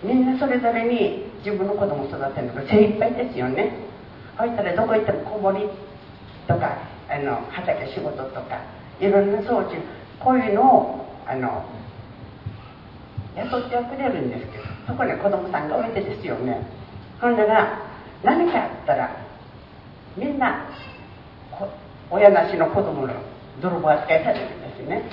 [0.04, 3.72] みんなそれぞれに自分の子供を育てるのが精一杯ですよね。
[4.38, 5.91] そしたらどこ行っても子守って
[6.52, 6.78] とか
[7.10, 8.60] あの畑仕事とか
[9.00, 9.76] いろんな装置
[10.20, 11.66] こういうのをあの
[13.36, 16.68] 雇ってはくれるんですけどそこに子供さんがおいてですよね。
[17.22, 17.80] ほんなら
[18.24, 19.16] 何かあったら
[20.18, 20.68] みんな
[22.10, 23.14] 親なしの子供の
[23.62, 25.04] 泥棒扱いされるんですね。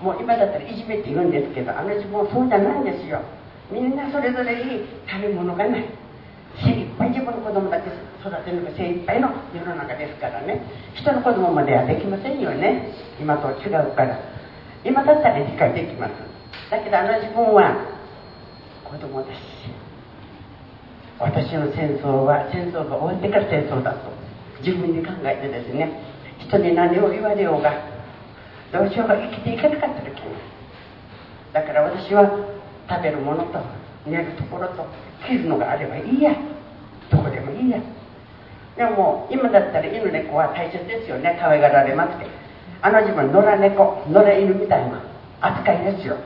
[0.00, 3.20] もう今だったらいじめって言うんですけどあの時もそうじゃないんですよ。
[3.70, 5.84] みんなそれぞれに食べ物がない。
[6.64, 7.88] 精一杯自分の子供だけ
[8.20, 10.62] 育てるのが精一杯の世の中ですからね
[10.94, 14.18] 人の子供まではできませんよね今と違うから
[14.84, 16.12] 今だったら理解できます
[16.70, 17.98] だけどあの自分は
[18.84, 19.38] 子供です
[21.18, 24.10] 私の戦争は戦争が終わってから戦争だと
[24.64, 25.90] 自分に考えてですね
[26.38, 27.72] 人に何を言われようが
[28.72, 30.36] どうしようが生きていけなかった時に
[31.52, 32.30] だから私は
[32.88, 33.60] 食べるものと
[34.06, 34.86] 寝るところと
[35.26, 36.32] 着るのがあればいいや。
[37.10, 37.78] どこでもいいや。
[38.76, 41.36] でも今だったら犬猫は大切ですよね。
[41.40, 42.30] 可愛がられますけど
[42.80, 45.02] あの自分野良猫野良犬みたいな
[45.40, 46.16] 扱いですよ。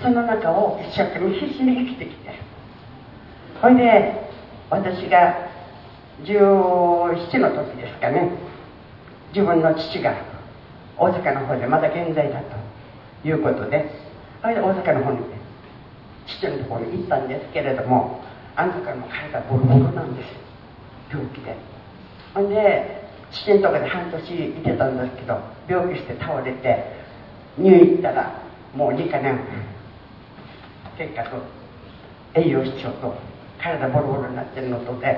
[0.00, 2.30] その中を一生懸命必死に生きてきて。
[3.60, 4.30] ほいで
[4.70, 5.48] 私が
[6.22, 8.30] 17の時ですかね。
[9.34, 10.14] 自分の父が
[10.96, 12.40] 大阪の方でまだ健在だ
[13.22, 14.10] ということで。
[14.42, 15.18] それで大阪の方に
[16.38, 18.22] 父のところに行ったんですけれども
[18.56, 20.28] あの時からも体ボロボロなんです。
[21.10, 21.56] 病気で。
[22.34, 23.00] ほんで
[23.32, 26.84] 父のところで半年いてたんですけど病気して倒れて
[27.58, 28.42] 入院行ったら
[28.74, 29.38] もう2か年
[30.98, 31.42] 結核
[32.34, 33.14] 栄養失調と
[33.60, 35.16] 体ボロボロになってるのとで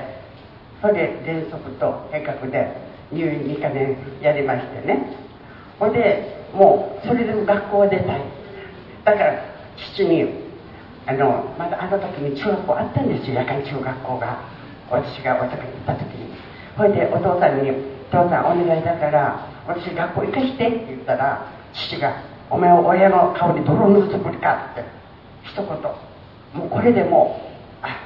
[0.80, 2.76] それで喘息と結核で
[3.12, 5.16] 入院2か年やりましてね。
[5.78, 8.20] ほんでもうそれでも学校は出たい。
[9.04, 9.44] だから
[9.94, 10.41] 父に
[11.06, 13.34] あのまだあの時に中学校あったんですよ。
[13.34, 14.62] 夜間中学校が。
[14.92, 16.34] 私が大阪に行った時に。
[16.76, 17.72] ほいでお父さんに
[18.12, 22.12] 「父さんお願いだから私学校行かして」って言ったら父が
[22.50, 24.84] 「お前は親の顔に泥を塗るつもりか」って
[25.44, 25.66] 一言。
[25.66, 27.40] もうこれでも
[27.82, 27.96] うあ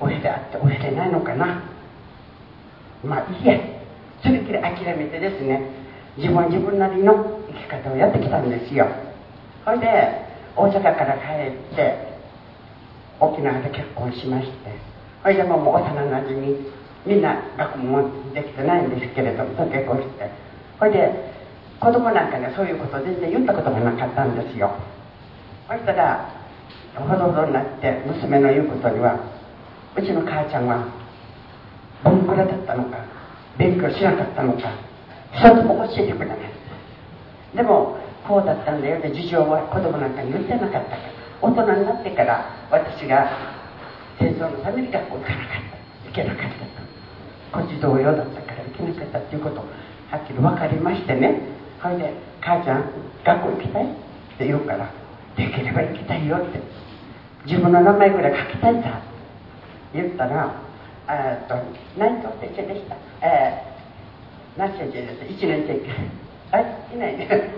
[0.00, 1.62] 親であって親でないのかな
[3.02, 3.58] まあいいや
[4.22, 5.62] それきり諦めてですね
[6.18, 8.86] 自分は自分なりの生き方をやってきたんですよ。
[9.64, 9.86] それで
[10.56, 12.07] 大阪から帰って
[13.20, 14.54] 沖縄で結婚しまして
[15.22, 16.56] それでもう幼なじみ
[17.06, 20.30] みんな学問もできてないんですけれどもと結婚して。
[20.78, 21.38] それで
[21.80, 24.70] 子供なんかねそういうこと全然言ったことがなかったんですよ。
[25.68, 26.32] そしたら
[26.94, 29.20] ほどほどになって娘の言うことには
[29.96, 30.88] うちの母ちゃんは
[32.02, 32.98] ボンクラだったのか
[33.58, 34.72] 勉強しなかったのか
[35.32, 36.38] 一つも教えてくれない。
[37.54, 41.17] でもこうだったんだよって事情は子供なんかに言ってなかったから。
[41.40, 43.30] 大人になってから私が
[44.18, 46.08] 戦争のために学校行かなかった。
[46.08, 46.50] 行けなかっ
[47.52, 47.60] た。
[47.62, 49.64] と孤児同様だったから行けなかったっていうことは
[50.18, 51.40] っきり分かりましてね。
[51.80, 52.12] それで
[52.42, 52.84] 「母ちゃん
[53.24, 53.88] 学校行きたい?」っ
[54.38, 54.86] て言うから
[55.36, 56.58] 「できれば行きたいよ」って
[57.46, 59.00] 自分の名前ぐらい書きたいさ
[59.94, 60.50] 言ったら
[61.08, 61.54] えっと
[61.96, 62.96] 何と先生でした？
[63.22, 65.44] えー、何先生です。
[65.44, 66.56] 1年生。
[66.56, 66.60] あ
[66.92, 67.16] いない。
[67.16, 67.28] ね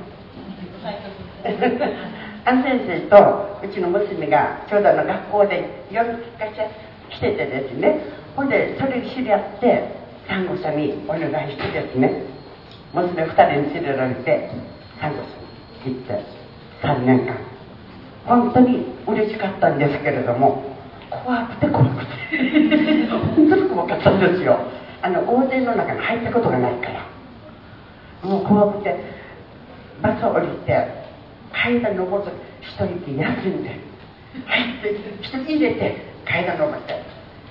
[2.45, 8.01] あの先生とうちの娘がちょうどの学校で夜聞かせ来ててですね。
[8.37, 12.25] ほんでそれ知り合って看護者にお願いしてですね。
[12.95, 14.51] 娘2人に連れられて
[15.01, 15.23] 看護
[15.85, 16.25] 師に行って
[16.83, 17.37] 3年間。
[18.27, 20.63] 本当に嬉しかったんですけれども
[21.11, 23.09] 怖くて怖くて。
[23.37, 24.59] 本当に怖かったんですよ。
[25.03, 27.07] あの大勢の中に入ったことがないから。
[28.23, 28.95] もう怖くて
[30.03, 31.00] バスを降りて
[31.63, 33.77] 階段登ると一人で休んで
[34.47, 37.03] 入って一人入れて階段登って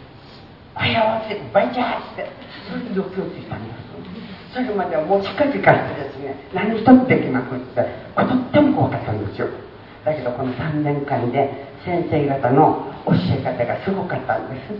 [0.75, 2.49] 「おはよう」って「バイチャー」って。
[2.69, 7.81] それで6秒ついたんですそれまではもう近々してですね何一つできまくって
[8.15, 9.47] とっても怖かったんですよ。
[10.05, 11.49] だけどこの3年間で
[11.85, 14.73] 先生方の教え方がすごかったんです。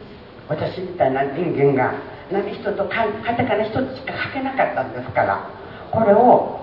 [0.48, 1.94] 私みたいな人間が
[2.32, 5.48] 何一つカタカナ一つしか書けなかったんですから
[5.92, 6.59] これを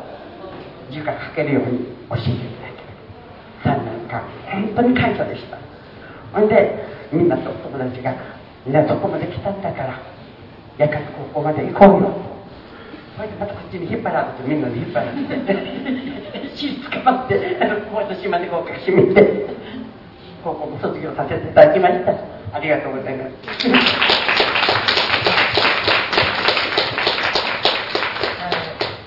[0.90, 1.78] 字が書けるように
[2.10, 2.34] 教えてい
[3.64, 5.58] ただけ3年間本当に感謝でした。
[6.32, 8.14] ほんでみんなと友達が
[8.64, 10.00] みんなどこまで来たんだから
[10.78, 12.14] 夜間高校まで行こうよ。
[13.16, 15.22] それでまたこっちに引っ張られてみんなで引っ張られて
[16.54, 19.46] 血捕まってあのこう私までこうかしめて
[20.44, 22.12] 高校も卒業させていただきました。
[22.52, 23.30] ありがとうございます。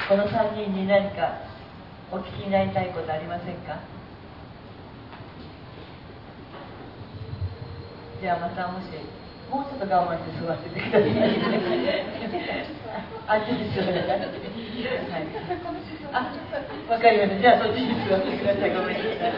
[0.10, 1.49] この3人に何か
[2.12, 3.78] お聞きになりたいことありませんか？
[8.20, 8.90] じゃあまたもし
[9.50, 11.08] もうちょっと我慢して座っててください
[13.30, 15.30] あっちに座ってください、はい、
[16.12, 16.34] あ
[16.92, 17.42] わかりました。
[17.42, 18.74] じゃあそっちに座ってください。
[18.74, 19.38] ごめんなさい。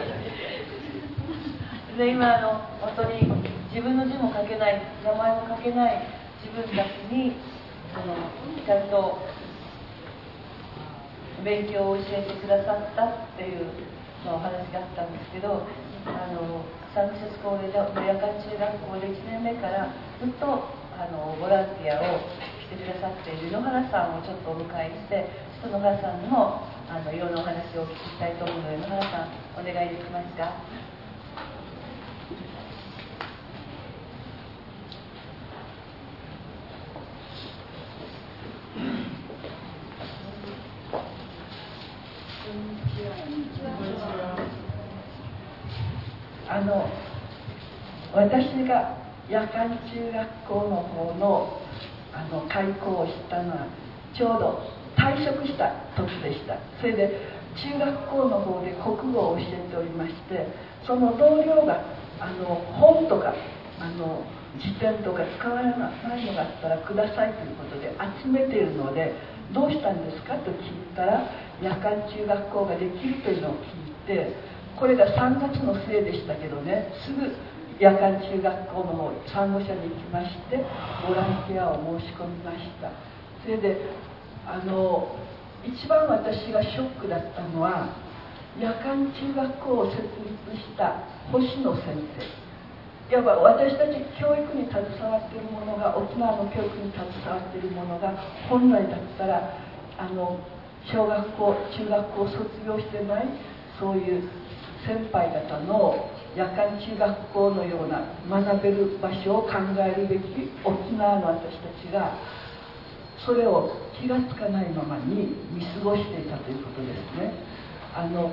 [1.98, 3.28] で今あの本当に
[3.70, 6.08] 自分の字も書けない名前も書けない
[6.42, 7.36] 自分たちに
[7.94, 8.16] あの
[8.64, 9.20] ちゃんと
[11.42, 13.66] 勉強を教えてくださったっていう、
[14.24, 15.66] まあ、お話があったんですけど
[16.06, 16.64] あの
[16.94, 19.90] サンクセスコーレで夜間中学校で1年目から
[20.22, 22.22] ずっとあのボランティアを
[22.62, 25.26] してくださっている野原さんをちょっとお迎えして
[25.62, 30.52] ちょっと野原さんにもあのいろんなお話をお聞きしたいと思うので野原さんお願いできますか？
[46.52, 46.86] あの
[48.22, 48.94] 私が
[49.28, 51.58] 夜間中学校の方の
[52.14, 53.66] あの開校をしたのは
[54.14, 54.60] ちょうど
[54.94, 56.58] 退職した時でした。
[56.78, 57.08] それで
[57.56, 60.46] 中学校の方で国語を教えておりまして
[60.86, 61.82] その同僚が
[62.20, 63.34] あの本とか
[63.80, 64.24] あの
[64.60, 67.90] 辞典とか使われないのがあったらくださいということで
[68.22, 69.12] 集めているので
[69.52, 71.28] どうしたんですかと聞いたら
[71.60, 74.36] 夜間中学校ができるというのを聞いて
[74.78, 77.32] これが3月の末でしたけどねすぐ
[77.82, 80.62] 夜間中学校の方産後者に行きまして
[81.02, 82.94] ボランティアを申し込みました。
[83.42, 83.90] それで
[84.46, 85.18] あの
[85.66, 87.90] 一番私がショックだったのは
[88.56, 91.02] 夜間中学校を設立した
[91.32, 91.98] 星野先
[93.10, 93.18] 生。
[93.18, 98.14] いわば私たち教育に携わっているものが沖縄の教育に携わっているものが
[98.48, 99.58] 本来だったら
[99.98, 100.38] あの
[100.86, 103.26] 小学校中学校を卒業してない
[103.80, 104.30] そういう
[104.86, 112.16] 先輩方の夜間中学校のような学べる場所を考えるべき沖縄の私たちが
[113.24, 117.34] それを気が付かないままに見過ごしていたということですね。
[117.94, 118.32] あの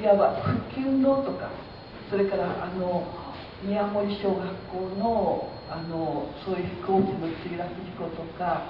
[0.00, 1.50] いわば復帰運動とか
[2.10, 3.04] それからあの
[3.64, 8.62] 宮森小学校のあのそういう飛行機の墜落事故とか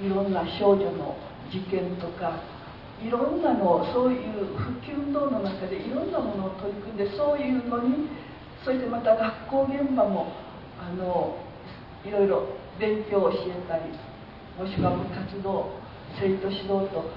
[0.00, 1.16] いろんな少女の
[1.50, 2.38] 事件とか
[3.02, 8.08] いろんなのそういう復旧運動の中でいろんなものを取り組んでそういうのに
[8.64, 10.32] そしてまた学校現場も
[10.80, 11.38] あの
[12.04, 13.90] いろいろ勉強を教えたり
[14.58, 15.78] もしくは活動
[16.18, 17.10] 生徒指導と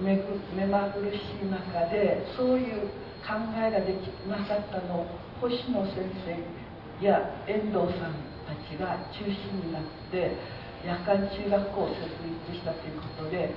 [0.00, 0.16] 目
[0.56, 2.88] 目まぐるしい中でそういう
[3.20, 5.06] 考えができなかったのを
[5.40, 8.16] 星野先生や遠藤さん
[8.48, 10.36] たちが中心になって
[10.84, 12.00] 夜間中学校を設
[12.48, 13.54] 立したということで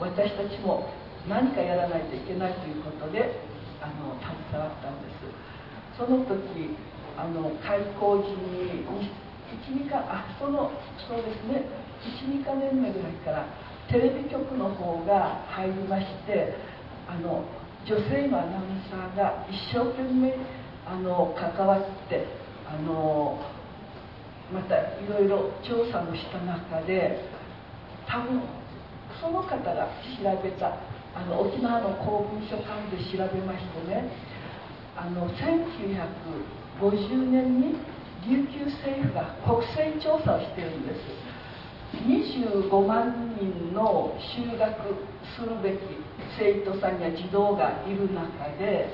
[0.00, 0.90] 私たちも
[1.28, 3.40] 何かやらないといけないということで
[3.80, 5.24] あの携わったんです。
[5.96, 6.76] その時
[7.16, 8.84] あの開校時に
[9.64, 10.70] 12かあその
[11.08, 11.64] そうですね。
[12.04, 13.46] 12か年目ぐらいから
[13.90, 16.54] テレビ局の方が入りまして
[17.08, 17.44] あの
[17.86, 20.34] 女性のアナウンサーが一生懸命
[20.86, 22.26] あの関わって
[22.68, 23.38] あの
[24.52, 27.24] またいろいろ調査もした中で
[28.06, 28.42] 多分
[29.20, 29.88] その方が
[30.22, 30.76] 調べた
[31.14, 34.10] あの沖縄の公文書館で調べましてね
[34.96, 37.76] あの1950年に
[38.28, 41.00] 琉球政府が国勢調査をしているんです。
[41.94, 44.96] 25万人の就学
[45.36, 45.78] するべき
[46.36, 48.88] 生徒さんや児童がいる中で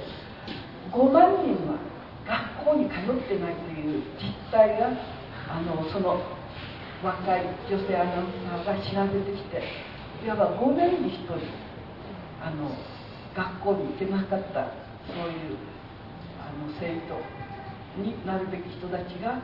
[0.93, 1.79] 5万人は
[2.27, 4.91] 学校に通ってないという実態が
[5.49, 6.21] あのその
[7.03, 8.27] 若い女性アナウン
[8.65, 9.63] サーが調べてきて
[10.25, 11.37] いわば5年に1人
[12.43, 12.73] あの
[13.37, 14.73] 学校に行けなかった
[15.07, 15.57] そういう
[16.41, 17.21] あの生徒
[18.01, 19.43] になるべき人たちが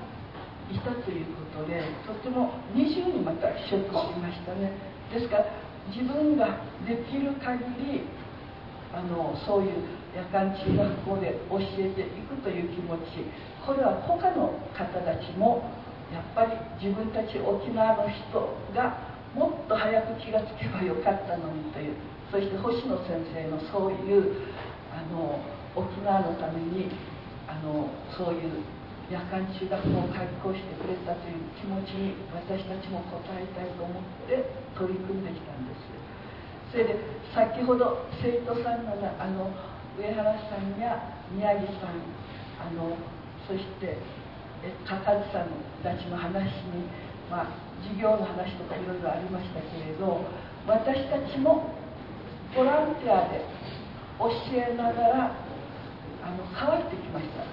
[0.70, 4.72] いたということでとても二重にまたショックしましたね。
[5.12, 5.46] ですから
[5.94, 8.02] 自分ができる限り
[8.92, 9.84] あのそういう
[10.16, 13.22] 夜間中学校で教えていくという気持ち
[13.64, 15.70] これは他の方たちも
[16.12, 18.98] やっぱり自分たち沖縄の人が
[19.34, 21.94] もっと早く気がつけばよかったのにという
[22.30, 24.34] そして星野先生のそういう
[24.90, 25.38] あの
[25.76, 26.90] 沖縄のために
[27.46, 28.64] あのそういう
[29.10, 35.96] 夜間中学校を開校してくれたという気持ちに私たちも応えたいと思って取り組んできたんです。
[36.72, 36.98] それで
[37.30, 39.54] 先ほど生徒さんのあの
[39.94, 40.98] 上原さんや
[41.30, 42.02] 宮城さん
[42.58, 42.98] あの
[43.46, 43.96] そして
[44.84, 45.54] 高津さん
[45.84, 46.42] たちの話
[46.74, 46.90] に、
[47.30, 47.46] まあ、
[47.82, 50.26] 授業の話とかいろいろありましたけれど
[50.66, 51.75] 私たちも
[52.56, 53.44] ボランティアで
[54.18, 55.36] 教えながら
[56.24, 57.44] あの変わってきました。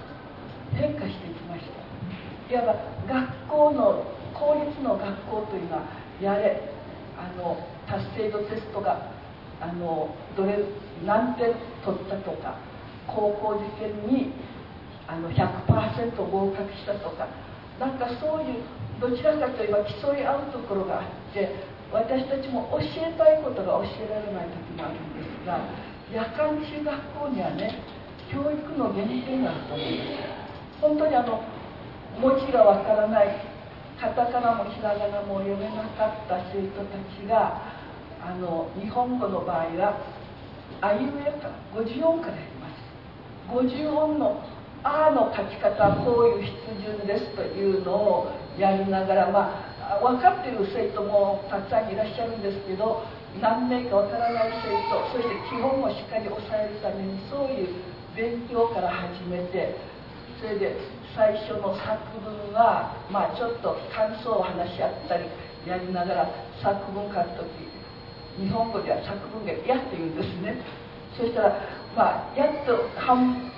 [0.74, 1.62] 変化してきまし
[2.48, 2.52] た。
[2.52, 2.74] いわば
[3.06, 5.82] 学校の公立の学校というのは
[6.20, 6.60] やれ
[7.18, 9.12] あの達成度テストが
[9.60, 10.58] あのどれ
[11.04, 11.52] 何点
[11.84, 12.58] 取ったとか
[13.06, 14.32] 高校受験に
[15.06, 17.28] あの100%合格したとか
[17.78, 18.62] なんかそういう
[19.00, 21.54] どちらかといえば競い合うところがあって
[21.94, 25.62] 私たちも教えたいことが教えられない時もあるんですが
[26.10, 27.78] 夜間中学校にはね
[28.32, 30.80] 教育の原点があると思います。
[30.82, 31.40] 本当にあの
[32.18, 33.38] 文字がわからない
[34.00, 37.62] カタカナもひらがなも読めなかった生徒たちが
[38.20, 40.02] あの日本語の場合は
[40.80, 42.82] あいうえか50音からやります。
[43.54, 44.42] 50音の
[44.82, 53.04] 「あ」の書き方はこういう筆順ですというのをやりながらまあ分かっている生徒もたくさんいらっしゃるんですけど
[53.40, 57.68] 何名かわからない生徒そして基本をしっかり押さえるためにそういう
[58.16, 59.76] 勉強から始めて
[60.40, 60.76] それで
[61.14, 65.26] 最初の作文は、まあ、ちょっと感想を話し合ったり
[65.66, 66.30] やりながら
[66.62, 67.74] 作文書く時
[68.38, 70.58] 日本語では作文が嫌って言うんですね。
[71.16, 71.54] そしたら、
[71.94, 73.50] まあ、やっと半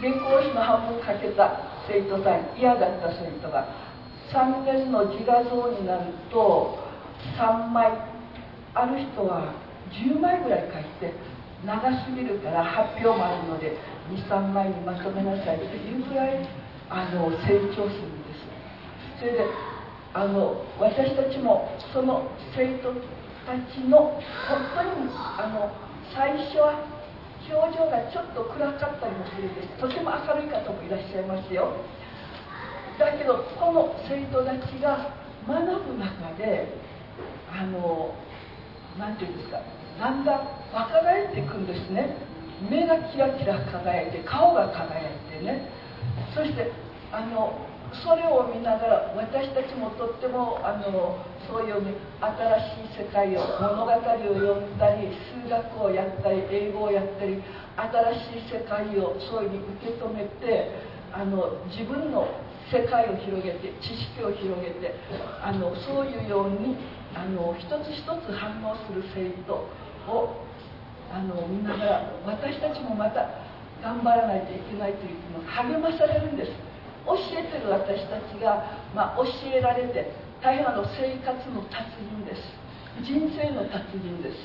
[0.00, 3.68] 原稿紙の半分書けた生徒さん嫌だった生徒が
[4.32, 6.78] 3年の自画像になると
[7.38, 7.92] 3枚。
[8.74, 9.52] ある人は
[9.92, 11.12] 10枚ぐらい書いて
[11.64, 13.76] 長すぎるから発表もあるので
[14.08, 16.48] 23枚にまとめなさいというぐらい
[16.88, 19.20] あの成長するんです。
[19.20, 19.44] それで
[20.14, 22.92] あの私たちもその生徒
[23.44, 25.70] たちの本当にあの
[26.14, 26.80] 最初は
[27.44, 29.68] 表情がちょっと暗かったりもするんです。
[29.78, 31.76] とても明るい方もいらっしゃいますよ。
[33.02, 35.10] だけどこの生徒たちが
[35.46, 35.58] 学
[35.90, 36.70] ぶ中で
[37.50, 38.14] あの
[38.96, 39.58] 何て言うんですか
[39.98, 42.16] だんだん若返っていくんですね。
[42.70, 45.68] 目がキラキラ輝いて顔が輝いてね。
[46.34, 46.70] そして
[47.10, 51.92] あのそれを見ながら私たちもとってもあのそういうように
[52.22, 57.42] 新しい世界を物語を読んだり数学をやったり英語をやったり
[57.76, 62.26] 新しい世界をそういうふうに受け止めてあの自分の
[62.72, 64.96] 世界を広げて知識を広げて
[65.42, 66.76] あのそういうように
[67.14, 69.68] あの一つ一つ反応する生徒
[70.08, 70.46] を
[71.12, 73.28] あの見ながら私たちもまた
[73.82, 76.50] 頑張らないといけないというの励まされるんです。
[77.04, 78.62] 教えてる私たちが、
[78.94, 82.40] まあ、教えられて大変あの生活の達人です。
[83.02, 84.36] 人生の達人です。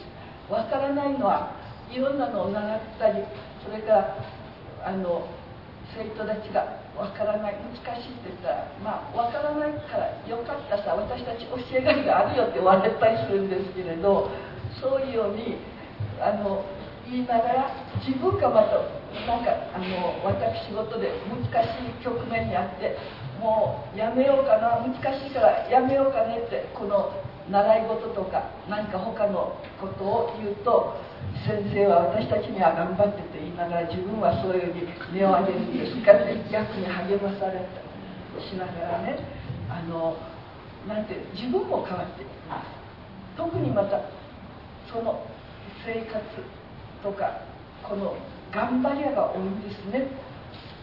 [0.49, 1.53] わからないのは
[1.91, 3.23] いろんなのを習ったり
[3.63, 4.17] それから
[4.83, 5.27] あの
[5.95, 7.55] 生徒たちがわからない。
[7.61, 14.29] 難しいって言ったらまあわからないからよかったさ私たち教えがいがあるよって言われたりするんですけれど
[14.81, 15.57] そういうように
[16.19, 16.65] あの
[17.05, 17.71] 言いながら
[18.05, 18.81] 自分がまた
[19.25, 22.97] なんかあの私事で難しい局面にあって
[23.39, 27.13] もうやめようかな難しいからやめようかねってこの
[27.49, 30.99] 習い事とか何か他のことを言うと
[31.47, 39.19] 先生は私たちには頑張ってって言いながら自分はそういうふうに根を上げるんですからね逆に励まされたしながらね
[39.69, 40.17] あの
[40.87, 42.37] なんて自分も変わっていく
[43.37, 44.01] 特にまた
[44.91, 45.23] その
[45.85, 46.19] 生活
[47.03, 47.45] とか
[47.87, 48.17] この
[48.51, 50.07] 頑張り屋が多いんですね。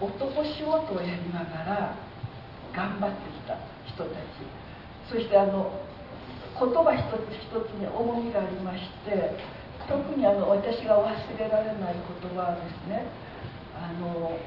[0.01, 1.97] 男仕事をやりながら
[2.75, 3.57] 頑張ってきた
[3.87, 4.21] 人たち。
[5.11, 5.84] そしてあの
[6.55, 9.35] 言葉一つ一つに重みがありまして
[9.89, 13.05] 特にあの私が忘れられない言葉はですね
[13.75, 14.39] あの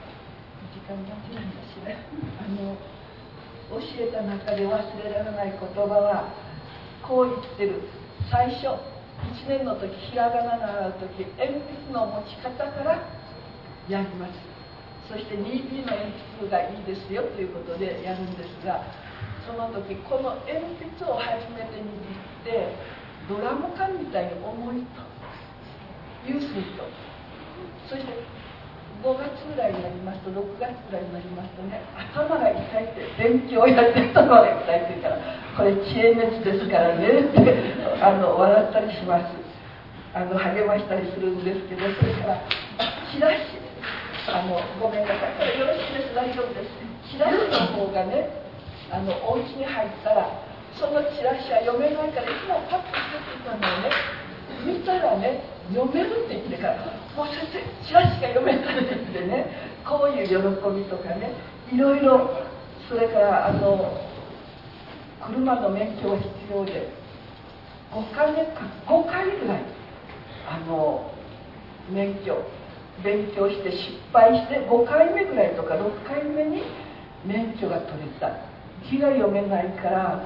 [0.73, 1.97] 時間がないんだしね。
[2.39, 2.75] あの
[3.69, 6.29] 教えた中で忘れられない言葉は
[7.03, 7.81] こう言ってる。
[8.31, 13.03] 最初1年の時ひらがな習う時鉛筆の持ち方から
[13.89, 14.33] やります。
[15.09, 18.83] そして 2B の鉛筆がいいですよということでやるんですが
[19.47, 22.75] その時この鉛筆を初めて握って
[23.31, 24.99] ドラム缶みたいに重いと
[26.27, 26.83] いうスイート。
[27.87, 28.11] そして
[28.99, 35.21] 5月ぐらいになりますと6月ぐらいになりますとね頭が痛いって勉強やってる頭が痛いって言ったら
[35.55, 37.39] これ知恵熱ですからねって
[38.01, 39.31] あの笑ったりします。
[40.13, 42.41] あの励ましたりするんですけどそれから
[43.13, 43.57] チラシ。
[44.27, 45.37] あのごめんなさい。
[45.37, 46.15] これよろしいです。
[46.15, 46.67] 大丈夫です。
[47.13, 47.37] チラシ
[47.71, 48.46] の方がね
[48.91, 50.29] あのお家に入ったら
[50.79, 53.91] そのチラシは読めないからいつもパッとつけてたのをね。
[54.65, 56.85] 見たらね読めるって言ってから
[57.15, 59.51] もう先生チラシが読めないって言ってね。
[59.83, 61.33] こういう喜びとかね。
[61.71, 62.29] いろいろ
[62.87, 63.99] それからあの
[65.25, 66.87] 車の免許が必要で
[67.91, 69.63] 5回目か5回ぐらい
[70.47, 71.11] あの
[71.91, 72.37] 免許
[73.03, 76.63] 勉強して失敗して5回目ぐらいとか6回目に
[77.25, 78.46] 免許が取れた。
[78.85, 80.23] 字が読めないから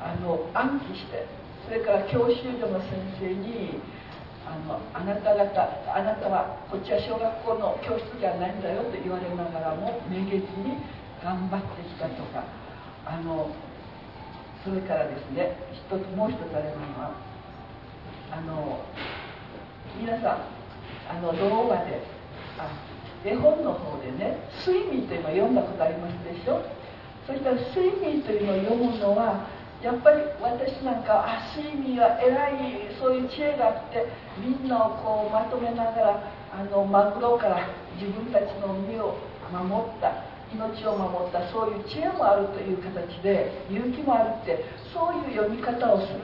[0.00, 1.26] あの暗記して
[1.66, 2.90] それから教習所の先
[3.20, 3.78] 生に
[4.46, 10.74] あのあなた方あなたはこっちは小学校の教室じゃないんだよと言われながらもめげずに
[11.22, 12.42] 頑張ってきたとか
[13.06, 13.50] あの
[14.64, 17.12] それからですね一つもう一つあれなのは
[18.32, 18.80] あの
[20.00, 20.48] 皆さん
[21.08, 22.02] あの動画で
[22.58, 22.66] あ
[23.24, 26.60] 絵本の方でね「睡眠」というのを読んだことありますでしょ？
[27.30, 29.46] そしたら「睡眠」というのを読むのは
[29.82, 34.06] やっぱり私なんかあ睡眠は偉いそういう知恵があって
[34.36, 39.14] みんなをこうまとめながらあのマグロから自分たちの身を
[39.48, 46.18] 守った命を守ったそういう知恵もあるという形で勇気もあるってそういう読み方をする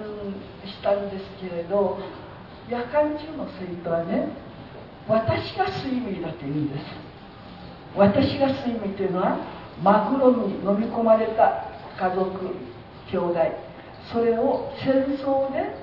[0.67, 1.99] したんですけれど
[2.69, 4.29] 夜間中の生徒はね
[5.09, 7.07] 私が睡眠だと言うんです。
[7.97, 9.39] 私が睡眠というのは
[9.83, 11.65] マグロに飲み込まれた
[11.99, 12.55] 家族
[13.11, 13.39] 兄弟
[14.13, 15.75] それを戦争で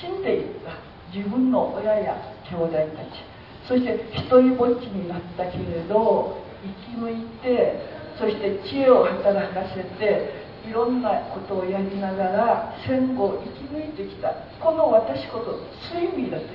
[0.00, 0.72] 死んでいった
[1.16, 2.16] 自分の親や
[2.48, 3.30] 兄弟たち。
[3.66, 7.80] そして一人ぼっちになったけれど生き抜いて
[8.18, 14.34] そして知恵を働かせていろんなことをやりながら戦後生き抜いてきた。
[14.60, 15.60] この私こと
[15.94, 16.50] 睡眠だという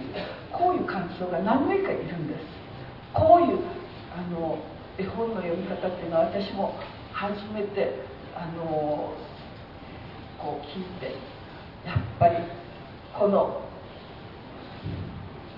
[0.51, 2.39] こういう感想が何名かいるんです。
[3.13, 3.59] こういう
[4.13, 4.59] あの
[4.97, 6.75] 絵本の読み方っていうのは私も
[7.11, 7.99] 初めて
[8.35, 9.13] あの
[10.37, 11.15] こう聞いて
[11.85, 12.37] やっぱり
[13.17, 13.61] この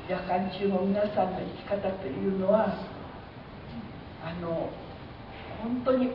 [0.10, 2.74] 夜間中の皆さんの生き方というのは
[4.24, 4.70] あの
[5.62, 6.12] 本当に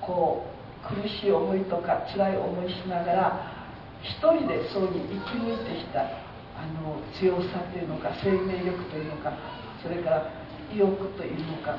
[0.00, 0.46] こ
[0.84, 3.60] う苦しい思いとか辛い思いしながら
[4.02, 9.32] 一人でそうに生き抜いてきたあの強さというのか生命力というのか
[9.82, 10.30] それから
[10.72, 11.76] 意欲というのか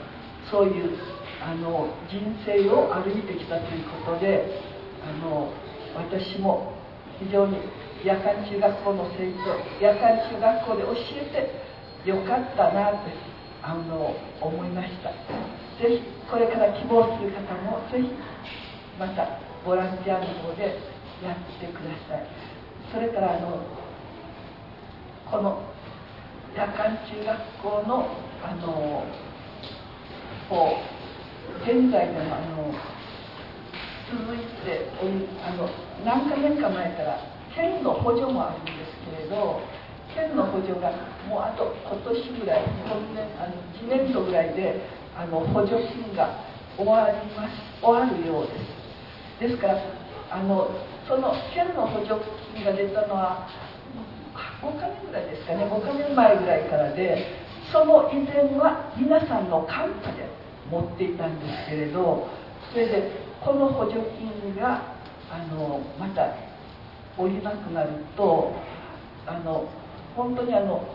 [0.49, 0.97] そういう
[1.43, 4.61] あの人生を歩いてきたということで
[5.03, 5.51] あの
[5.95, 6.73] 私も
[7.19, 7.57] 非常に
[8.03, 11.53] 夜間中学校の生徒夜間中学校で教え
[12.05, 13.13] てよかったなって
[13.61, 15.11] あの思いました。
[15.81, 18.09] ぜひこれから希望する方もぜひ
[18.99, 20.77] またボランティアの方で
[21.23, 22.27] やってください。
[22.91, 23.61] それからあの
[25.29, 25.61] この
[26.55, 28.09] 夜間中学校の
[28.43, 29.05] あの
[30.51, 32.75] こう現在でもあの
[34.11, 35.69] 続いておりあの
[36.03, 37.23] 何か年か前から
[37.55, 39.61] 県の補助もあるんですけれど
[40.13, 40.91] 県の補助が
[41.29, 44.83] もうあと今年ぐらい今年あの1年度ぐらいで
[45.15, 46.43] あの補助金が
[46.75, 49.47] 終わります終わるようです。
[49.47, 49.79] ですから
[50.29, 50.67] あの
[51.07, 52.19] その県の補助
[52.53, 53.47] 金が出たのは
[54.61, 57.39] 5か年ぐらいですかね5か年前ぐらいからで
[57.71, 60.40] その以前は皆さんのカンパで
[60.71, 62.27] 持っていたんですけれど
[62.71, 63.11] それで
[63.43, 64.95] この補助金が
[65.29, 66.33] あのまた
[67.17, 68.53] 下りなくなると
[69.27, 69.67] あの
[70.15, 70.87] 本当にあの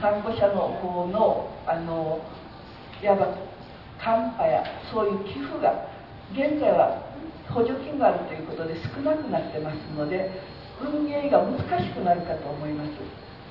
[0.00, 2.20] 産後者の方のあの
[3.02, 3.36] いわば
[3.98, 4.62] カンパや
[4.92, 5.88] そういう寄付が
[6.32, 7.02] 現在は
[7.50, 10.30] 補助金があるということで少なくなってますので
[10.80, 12.90] 運営が難しくなるかと思います。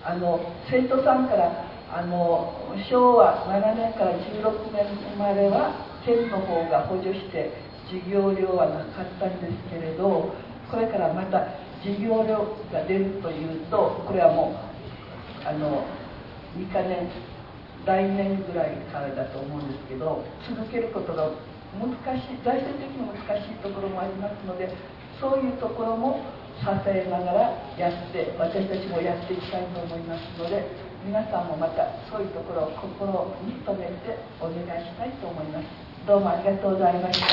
[0.04, 1.52] あの生徒さんから
[1.98, 2.54] あの
[2.92, 5.74] 昭和7年から16年生までは
[6.06, 7.50] 県の方が補助して
[7.90, 10.30] 授業料はなかったんですけれど
[10.70, 15.90] これからまた授業料が出るというとこれはもうあの
[16.54, 17.10] 2か年
[17.82, 21.34] 来年ぐらいからだと思うんですけど続けることが
[21.82, 21.90] 難
[22.22, 24.70] しい財政的に難しいところもありますので
[25.20, 26.22] そういうところも
[26.62, 27.42] 支えながら
[27.74, 30.62] やって私たちもやっていきたいと思いますので
[31.06, 35.66] 皆さんもまたそういうところを心に留めてお願いしたいと思います。
[36.08, 37.28] どうもありがとうございました。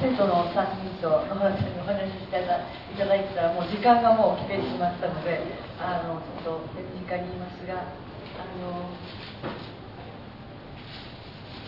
[0.00, 5.40] 生徒の3人と野原さんにお話しいただいただいたらもう時間がもう来てしまったので
[5.80, 8.90] あのちょっと手短に言いますがあの、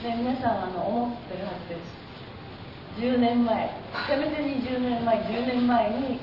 [0.02, 2.06] ね、皆さんあの思ってるはずです。
[3.00, 3.70] 10年前。
[4.08, 6.20] せめて20年前10年前に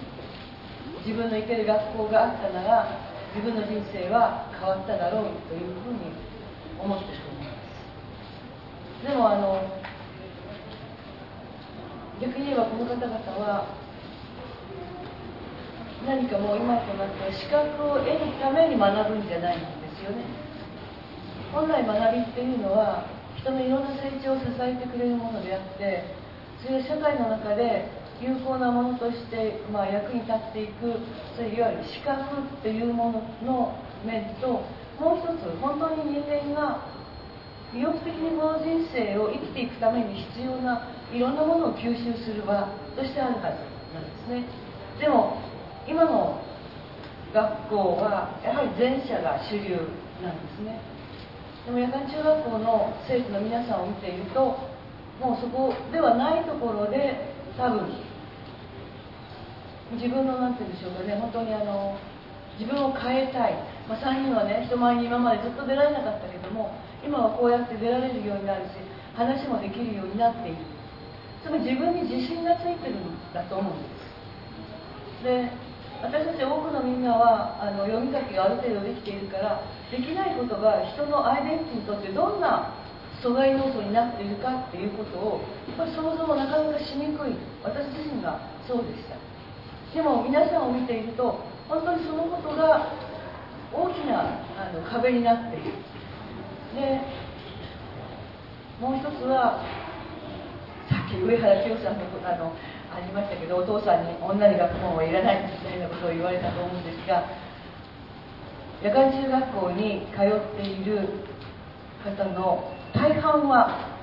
[1.05, 2.88] 自分の行ける学校があったなら
[3.34, 6.13] 自分の人生は変わっただろうというふうに
[6.80, 7.53] 思ってると思いま
[9.01, 9.09] す。
[9.09, 9.82] でもあの
[12.21, 13.09] 逆に言えばこの方々
[13.41, 13.74] は
[16.05, 19.65] 何かもう今となっては資格を得るために学ぶんじゃないんで
[19.97, 20.26] すよね。
[21.51, 23.05] 本来学びっていうのは
[23.43, 26.15] 人のいろんな成長を支えてくれるものであって
[26.63, 27.91] それが社会の中で
[28.21, 30.95] 有効なものとして、まあ、役に立っていく
[31.35, 33.75] そういういわゆる資格っていうものの
[34.05, 34.63] 面と
[34.95, 36.87] もう一つ本当に人間が
[37.75, 43.59] 意欲的にこの人生を生きていくために必要ないろんなものを吸収する場としてあるはず
[43.91, 44.45] なんですね。
[45.01, 45.41] でも
[45.85, 46.39] 今の
[47.33, 49.75] 学校はやはり前者が主流
[50.21, 50.92] なんですね。
[51.66, 54.39] でも夜間中学校の生徒の皆さんを見ていると
[55.20, 57.88] もうそこではないところで多分
[59.93, 61.95] 自分の何て言うんでしょうかね本当にあの
[62.59, 63.53] 自分を変えたい、
[63.88, 68.72] まあ、3人はね人前に今までずっと出られなかったけども今はこうやって出られるようになるし
[69.16, 70.57] 話もできるようになっている。
[71.43, 73.84] つまり自分に自信がついてるんだと思うんで
[75.22, 75.24] す。
[75.24, 75.51] で
[76.04, 82.76] 私たち多くのみんなはあの読み書きがある程度できているからできないことが人のアイデンティティにとってどんな
[83.24, 85.39] 阻害要素になっているかっていうことを
[85.72, 87.39] やっぱり想像もなかなかしにくい。
[87.64, 88.36] 私自身が
[88.68, 89.16] そうでした。
[89.95, 91.39] でも皆さんを見ていると
[91.70, 92.91] 本当にそのことが
[93.72, 95.72] 大きなあの壁になっている。
[96.76, 96.99] で
[98.82, 99.64] もう一つは
[100.89, 102.51] さっき上原清さんのことあの
[102.95, 107.25] ありましたけどお父さんに女に学問はいらないみたいなことを言われたと思うんですが
[108.83, 111.07] 夜間中学校に通っている
[112.03, 113.93] 方の大半は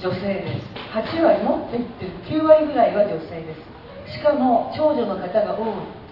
[0.00, 0.66] 女性です。
[0.90, 2.12] 8割もっと言ってる。
[2.24, 4.18] 9割ぐらいは女性です。
[4.18, 6.02] しかも長女の方が多い。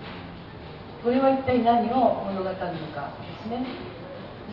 [1.02, 2.54] これは一体何を物語るの
[2.92, 3.66] かですね。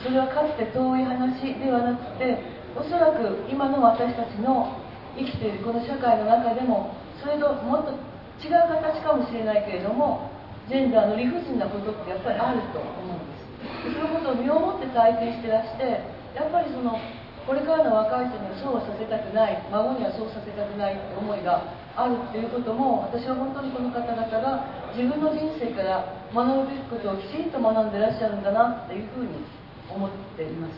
[0.02, 2.40] それはかつて遠い話ではなくて
[2.76, 4.80] おそらく今の私たちの
[5.18, 6.96] 生きているこの社会の中でも
[7.28, 7.92] それともっと
[8.40, 10.32] 違う形かもしれないけれども
[10.72, 14.00] ジェンダーの理不尽なことってやっぱりあると思うんです。
[14.00, 16.96] そのことを身をもって体験してらしてやっぱりその
[17.44, 24.64] これからの若い人にはそうはさせたくない孫にはそうさせたくないって思いがあるっていうことも私は本当にこの方々が
[24.96, 29.44] 自分の人生から学ぶべきことをきちんと学んでらっしゃるんだなっていうふうに
[29.92, 30.76] 思っています。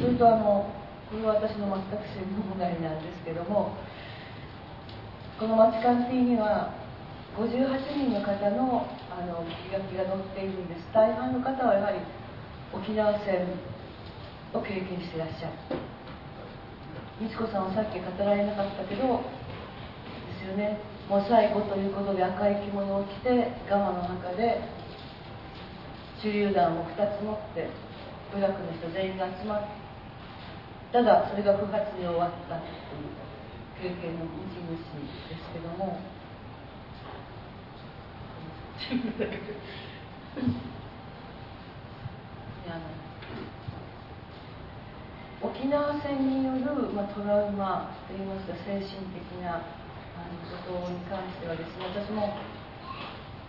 [0.00, 0.72] それとあの
[1.08, 3.76] これは私の全く専門外なんですけども
[5.36, 6.72] このマチカン T には
[7.36, 10.88] 58人の方のあの聞き書きが載っているんです。
[10.96, 12.00] 大半の方はやはり
[12.72, 13.44] 沖縄戦
[14.56, 15.76] を経験していらっしゃる。
[17.20, 19.20] 美智子さんはさっき語られなかったけど
[20.40, 20.80] ですよね。
[21.04, 24.64] もう最後ということで赤い着物を着てガマの中で
[26.22, 27.68] 手榴弾を2つ持って
[28.32, 29.68] 部落の人全員が集まって
[30.92, 33.25] ただそれが不発に終わったという。
[33.80, 34.72] 経験の持ち主
[35.28, 36.00] ですけども。
[45.42, 52.34] 沖縄戦による、まあ、トラウマといいますか精神的なあのことに関してはですね私も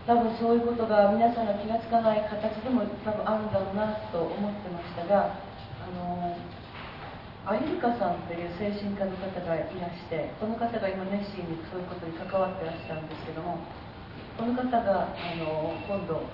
[0.06, 5.36] 多分そういうことが皆さんが気が付かない形でも多分あるんだろうなと思ってましたが
[5.84, 6.38] あの
[7.48, 13.64] アイルカさんという精神科の方がいらしてこの方が今熱心にそういうことに関わってらっしゃるんですけども
[14.36, 16.28] この方があの今度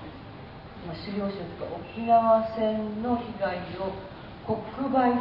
[0.84, 3.96] まあ、資料集とか沖縄戦の被害を
[4.44, 4.60] 国
[4.92, 5.16] 賠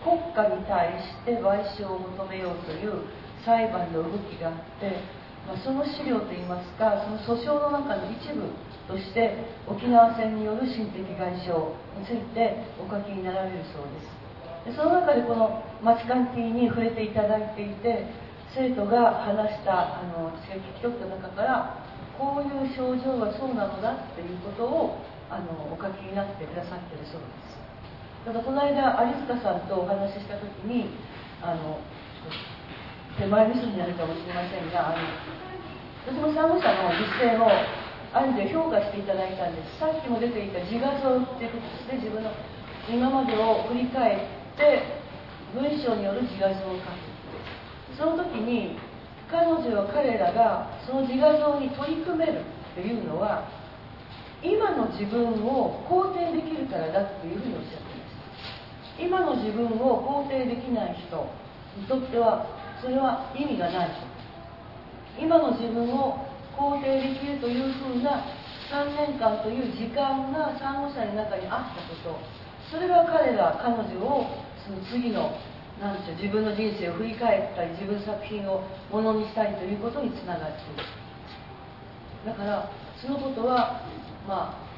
[0.00, 3.04] 国家に対して賠償を求めようという
[3.44, 4.96] 裁判の動きがあって、
[5.46, 8.48] まあ、その資料といいますかその訴訟の中の一部
[8.88, 9.36] として
[9.68, 14.21] 沖縄戦による心的外傷についてお書きになられるそうです。
[14.64, 18.06] でその中でこのマチカンティに触れていただいていて
[18.54, 21.82] 生徒が話したあの私が聞き取った中から
[22.18, 27.58] こういう症状はそうなのだっていうことをあのお書きになってくださってるそうです。
[28.22, 30.94] ただこの間有塚さんとお話しした時に
[31.42, 31.80] あの
[33.18, 35.02] 手前味噌になるかもしれませんがあの
[36.06, 37.48] 私も産後者の実践を
[38.12, 39.80] ある意味で評価していただいたんです。
[39.80, 42.30] さっきも出ていた自画像っていうことで自分の
[42.86, 44.41] 今までを振り返って
[45.54, 47.12] 文章による自画像を書く
[47.96, 48.78] その時に
[49.30, 53.48] 彼女は彼らがその自画像に取り組めるっていうのは
[54.42, 58.16] 今の自分を肯定できるからだっていうふうにおっしゃってまし
[58.98, 59.02] た。
[59.02, 61.16] 今の自分を肯定できない人
[61.78, 62.46] にとっては
[62.82, 63.90] それは意味がない
[65.18, 66.26] 今の自分を
[66.56, 68.24] 肯定できるというふうな
[68.70, 72.41] 3年間という時間が産後者の中にあったこと。
[72.72, 74.24] それが彼ら彼女を
[74.64, 75.36] その次の
[75.78, 80.88] 何でしょう自分の人生を振り返ったり自分の作品をものにしたりということにつながっている
[82.24, 83.84] だからそのことは
[84.26, 84.72] まあ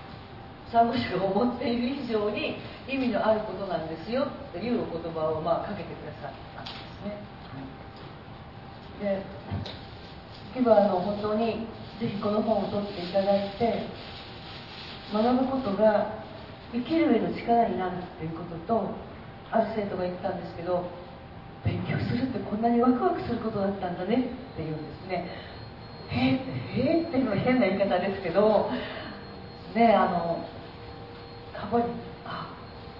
[0.72, 7.22] 産後者が思っている以上に意味のあることなんですよというお言葉をまあかけてくださったんですね。
[9.00, 9.22] で
[10.56, 11.68] 今日はあの本当に
[12.00, 13.86] ぜひこの本を取っていただいて
[15.12, 16.23] 学ぶことが
[16.74, 18.90] 生きる上の力になるということと
[19.52, 20.90] ある生徒が言ったんですけど
[21.64, 25.30] 勉強するってこんなにワクワクすることだったんだねって言うんですね。
[26.10, 28.68] へえへえっていうのは変な言い方ですけど
[29.74, 30.44] ねあの
[31.54, 31.84] やっぱり
[32.26, 32.52] あ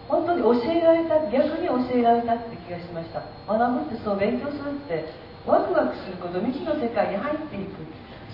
[0.09, 3.27] 本当に教えられた逆に教えられたって気がしました。
[3.51, 3.59] 学
[3.91, 5.11] ぶってそう勉強するって
[5.45, 7.83] ワクワクすること未知の世界に入っていく。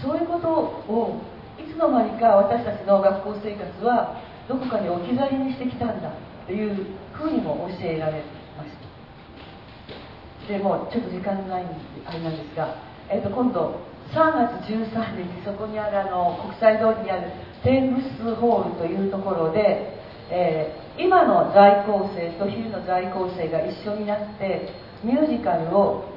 [0.01, 1.20] そういうことを
[1.59, 4.16] いつの間にか私たちの学校生活は
[4.51, 6.11] どこかに置き去りにしてきたんだ
[6.44, 6.74] という
[7.12, 8.24] ふうにも教えられ
[8.59, 10.51] ました。
[10.53, 11.74] でもうちょっと時間ないんで
[12.05, 12.74] あれなんですが、
[13.09, 13.78] えー、と今度
[14.11, 17.30] 3月13日そこにあるあの国際通りにある
[17.62, 19.94] テングスホールというところで、
[20.32, 24.66] えー、今の在校生と昼の在校生が一緒になって
[25.05, 26.11] ミュージカルを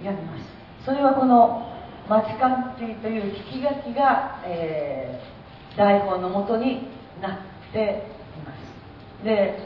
[0.00, 0.44] やります。
[0.86, 1.66] それはこの
[2.08, 8.04] 「マチカンティ」という聞き書きが、えー、台本のもとになって
[8.38, 8.52] いま
[9.20, 9.24] す。
[9.24, 9.58] で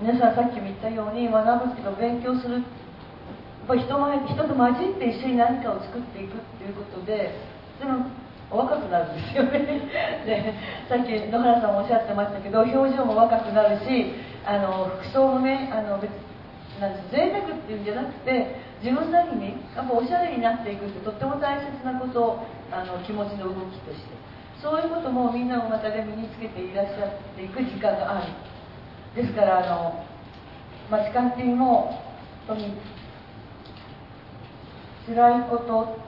[0.00, 2.54] 皆さんさっきも言ったように学ぶけど勉強する。
[2.54, 2.62] やっ
[3.66, 7.34] ぱ人前人と混じって一緒に何かを作っていくっていうことで
[7.80, 8.06] でも
[8.48, 9.58] お若くなるんですよね。
[10.24, 10.54] で
[10.88, 14.14] さっき野原さんもおっしゃってましたけど表情も若くなるし
[14.44, 16.12] あの服装もねあの別
[16.78, 18.54] なんです贅沢っていうんじゃなくて
[18.84, 24.15] 自分なりにやっぱおしゃれになっていくってとっても大切なことをあの気持ちの動きとして。
[24.62, 28.32] そういうこともみんなの中で身につけていらっしゃっていく時間がある。
[29.14, 30.04] ですからあの、
[30.90, 32.00] まあ、時間っていも
[32.46, 32.76] 本当に
[35.06, 35.98] 辛いこと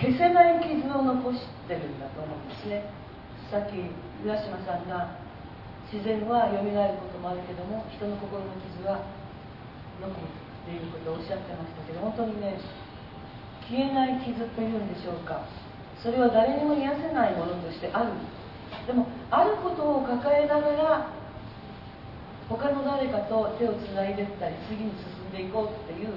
[0.00, 2.90] 消せない傷を残してるんだと思うんですね。
[3.50, 3.76] さっき
[4.24, 5.16] 浦島さんが
[5.92, 9.00] 自然はよみがえることもあるけども人の心の傷は
[10.00, 12.60] 残るっていうことをおっしゃってましたけど本当にね
[13.64, 15.44] 消えない傷というんでしょうか。
[16.02, 18.12] それは誰にも癒せないものとしてある
[18.86, 21.10] でもあることを抱えながら
[22.48, 26.08] 他の誰かと手をつないでったり次に進んでいこうっていう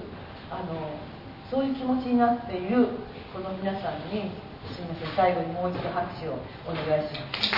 [0.50, 0.96] あの
[1.50, 2.88] そういう気持ちになっている
[3.34, 4.32] この皆さんに
[4.70, 6.38] すみません最後にもう一度拍手を
[6.68, 7.52] お願いします。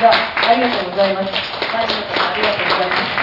[0.00, 0.12] 日は
[0.48, 3.19] ありがとうございます。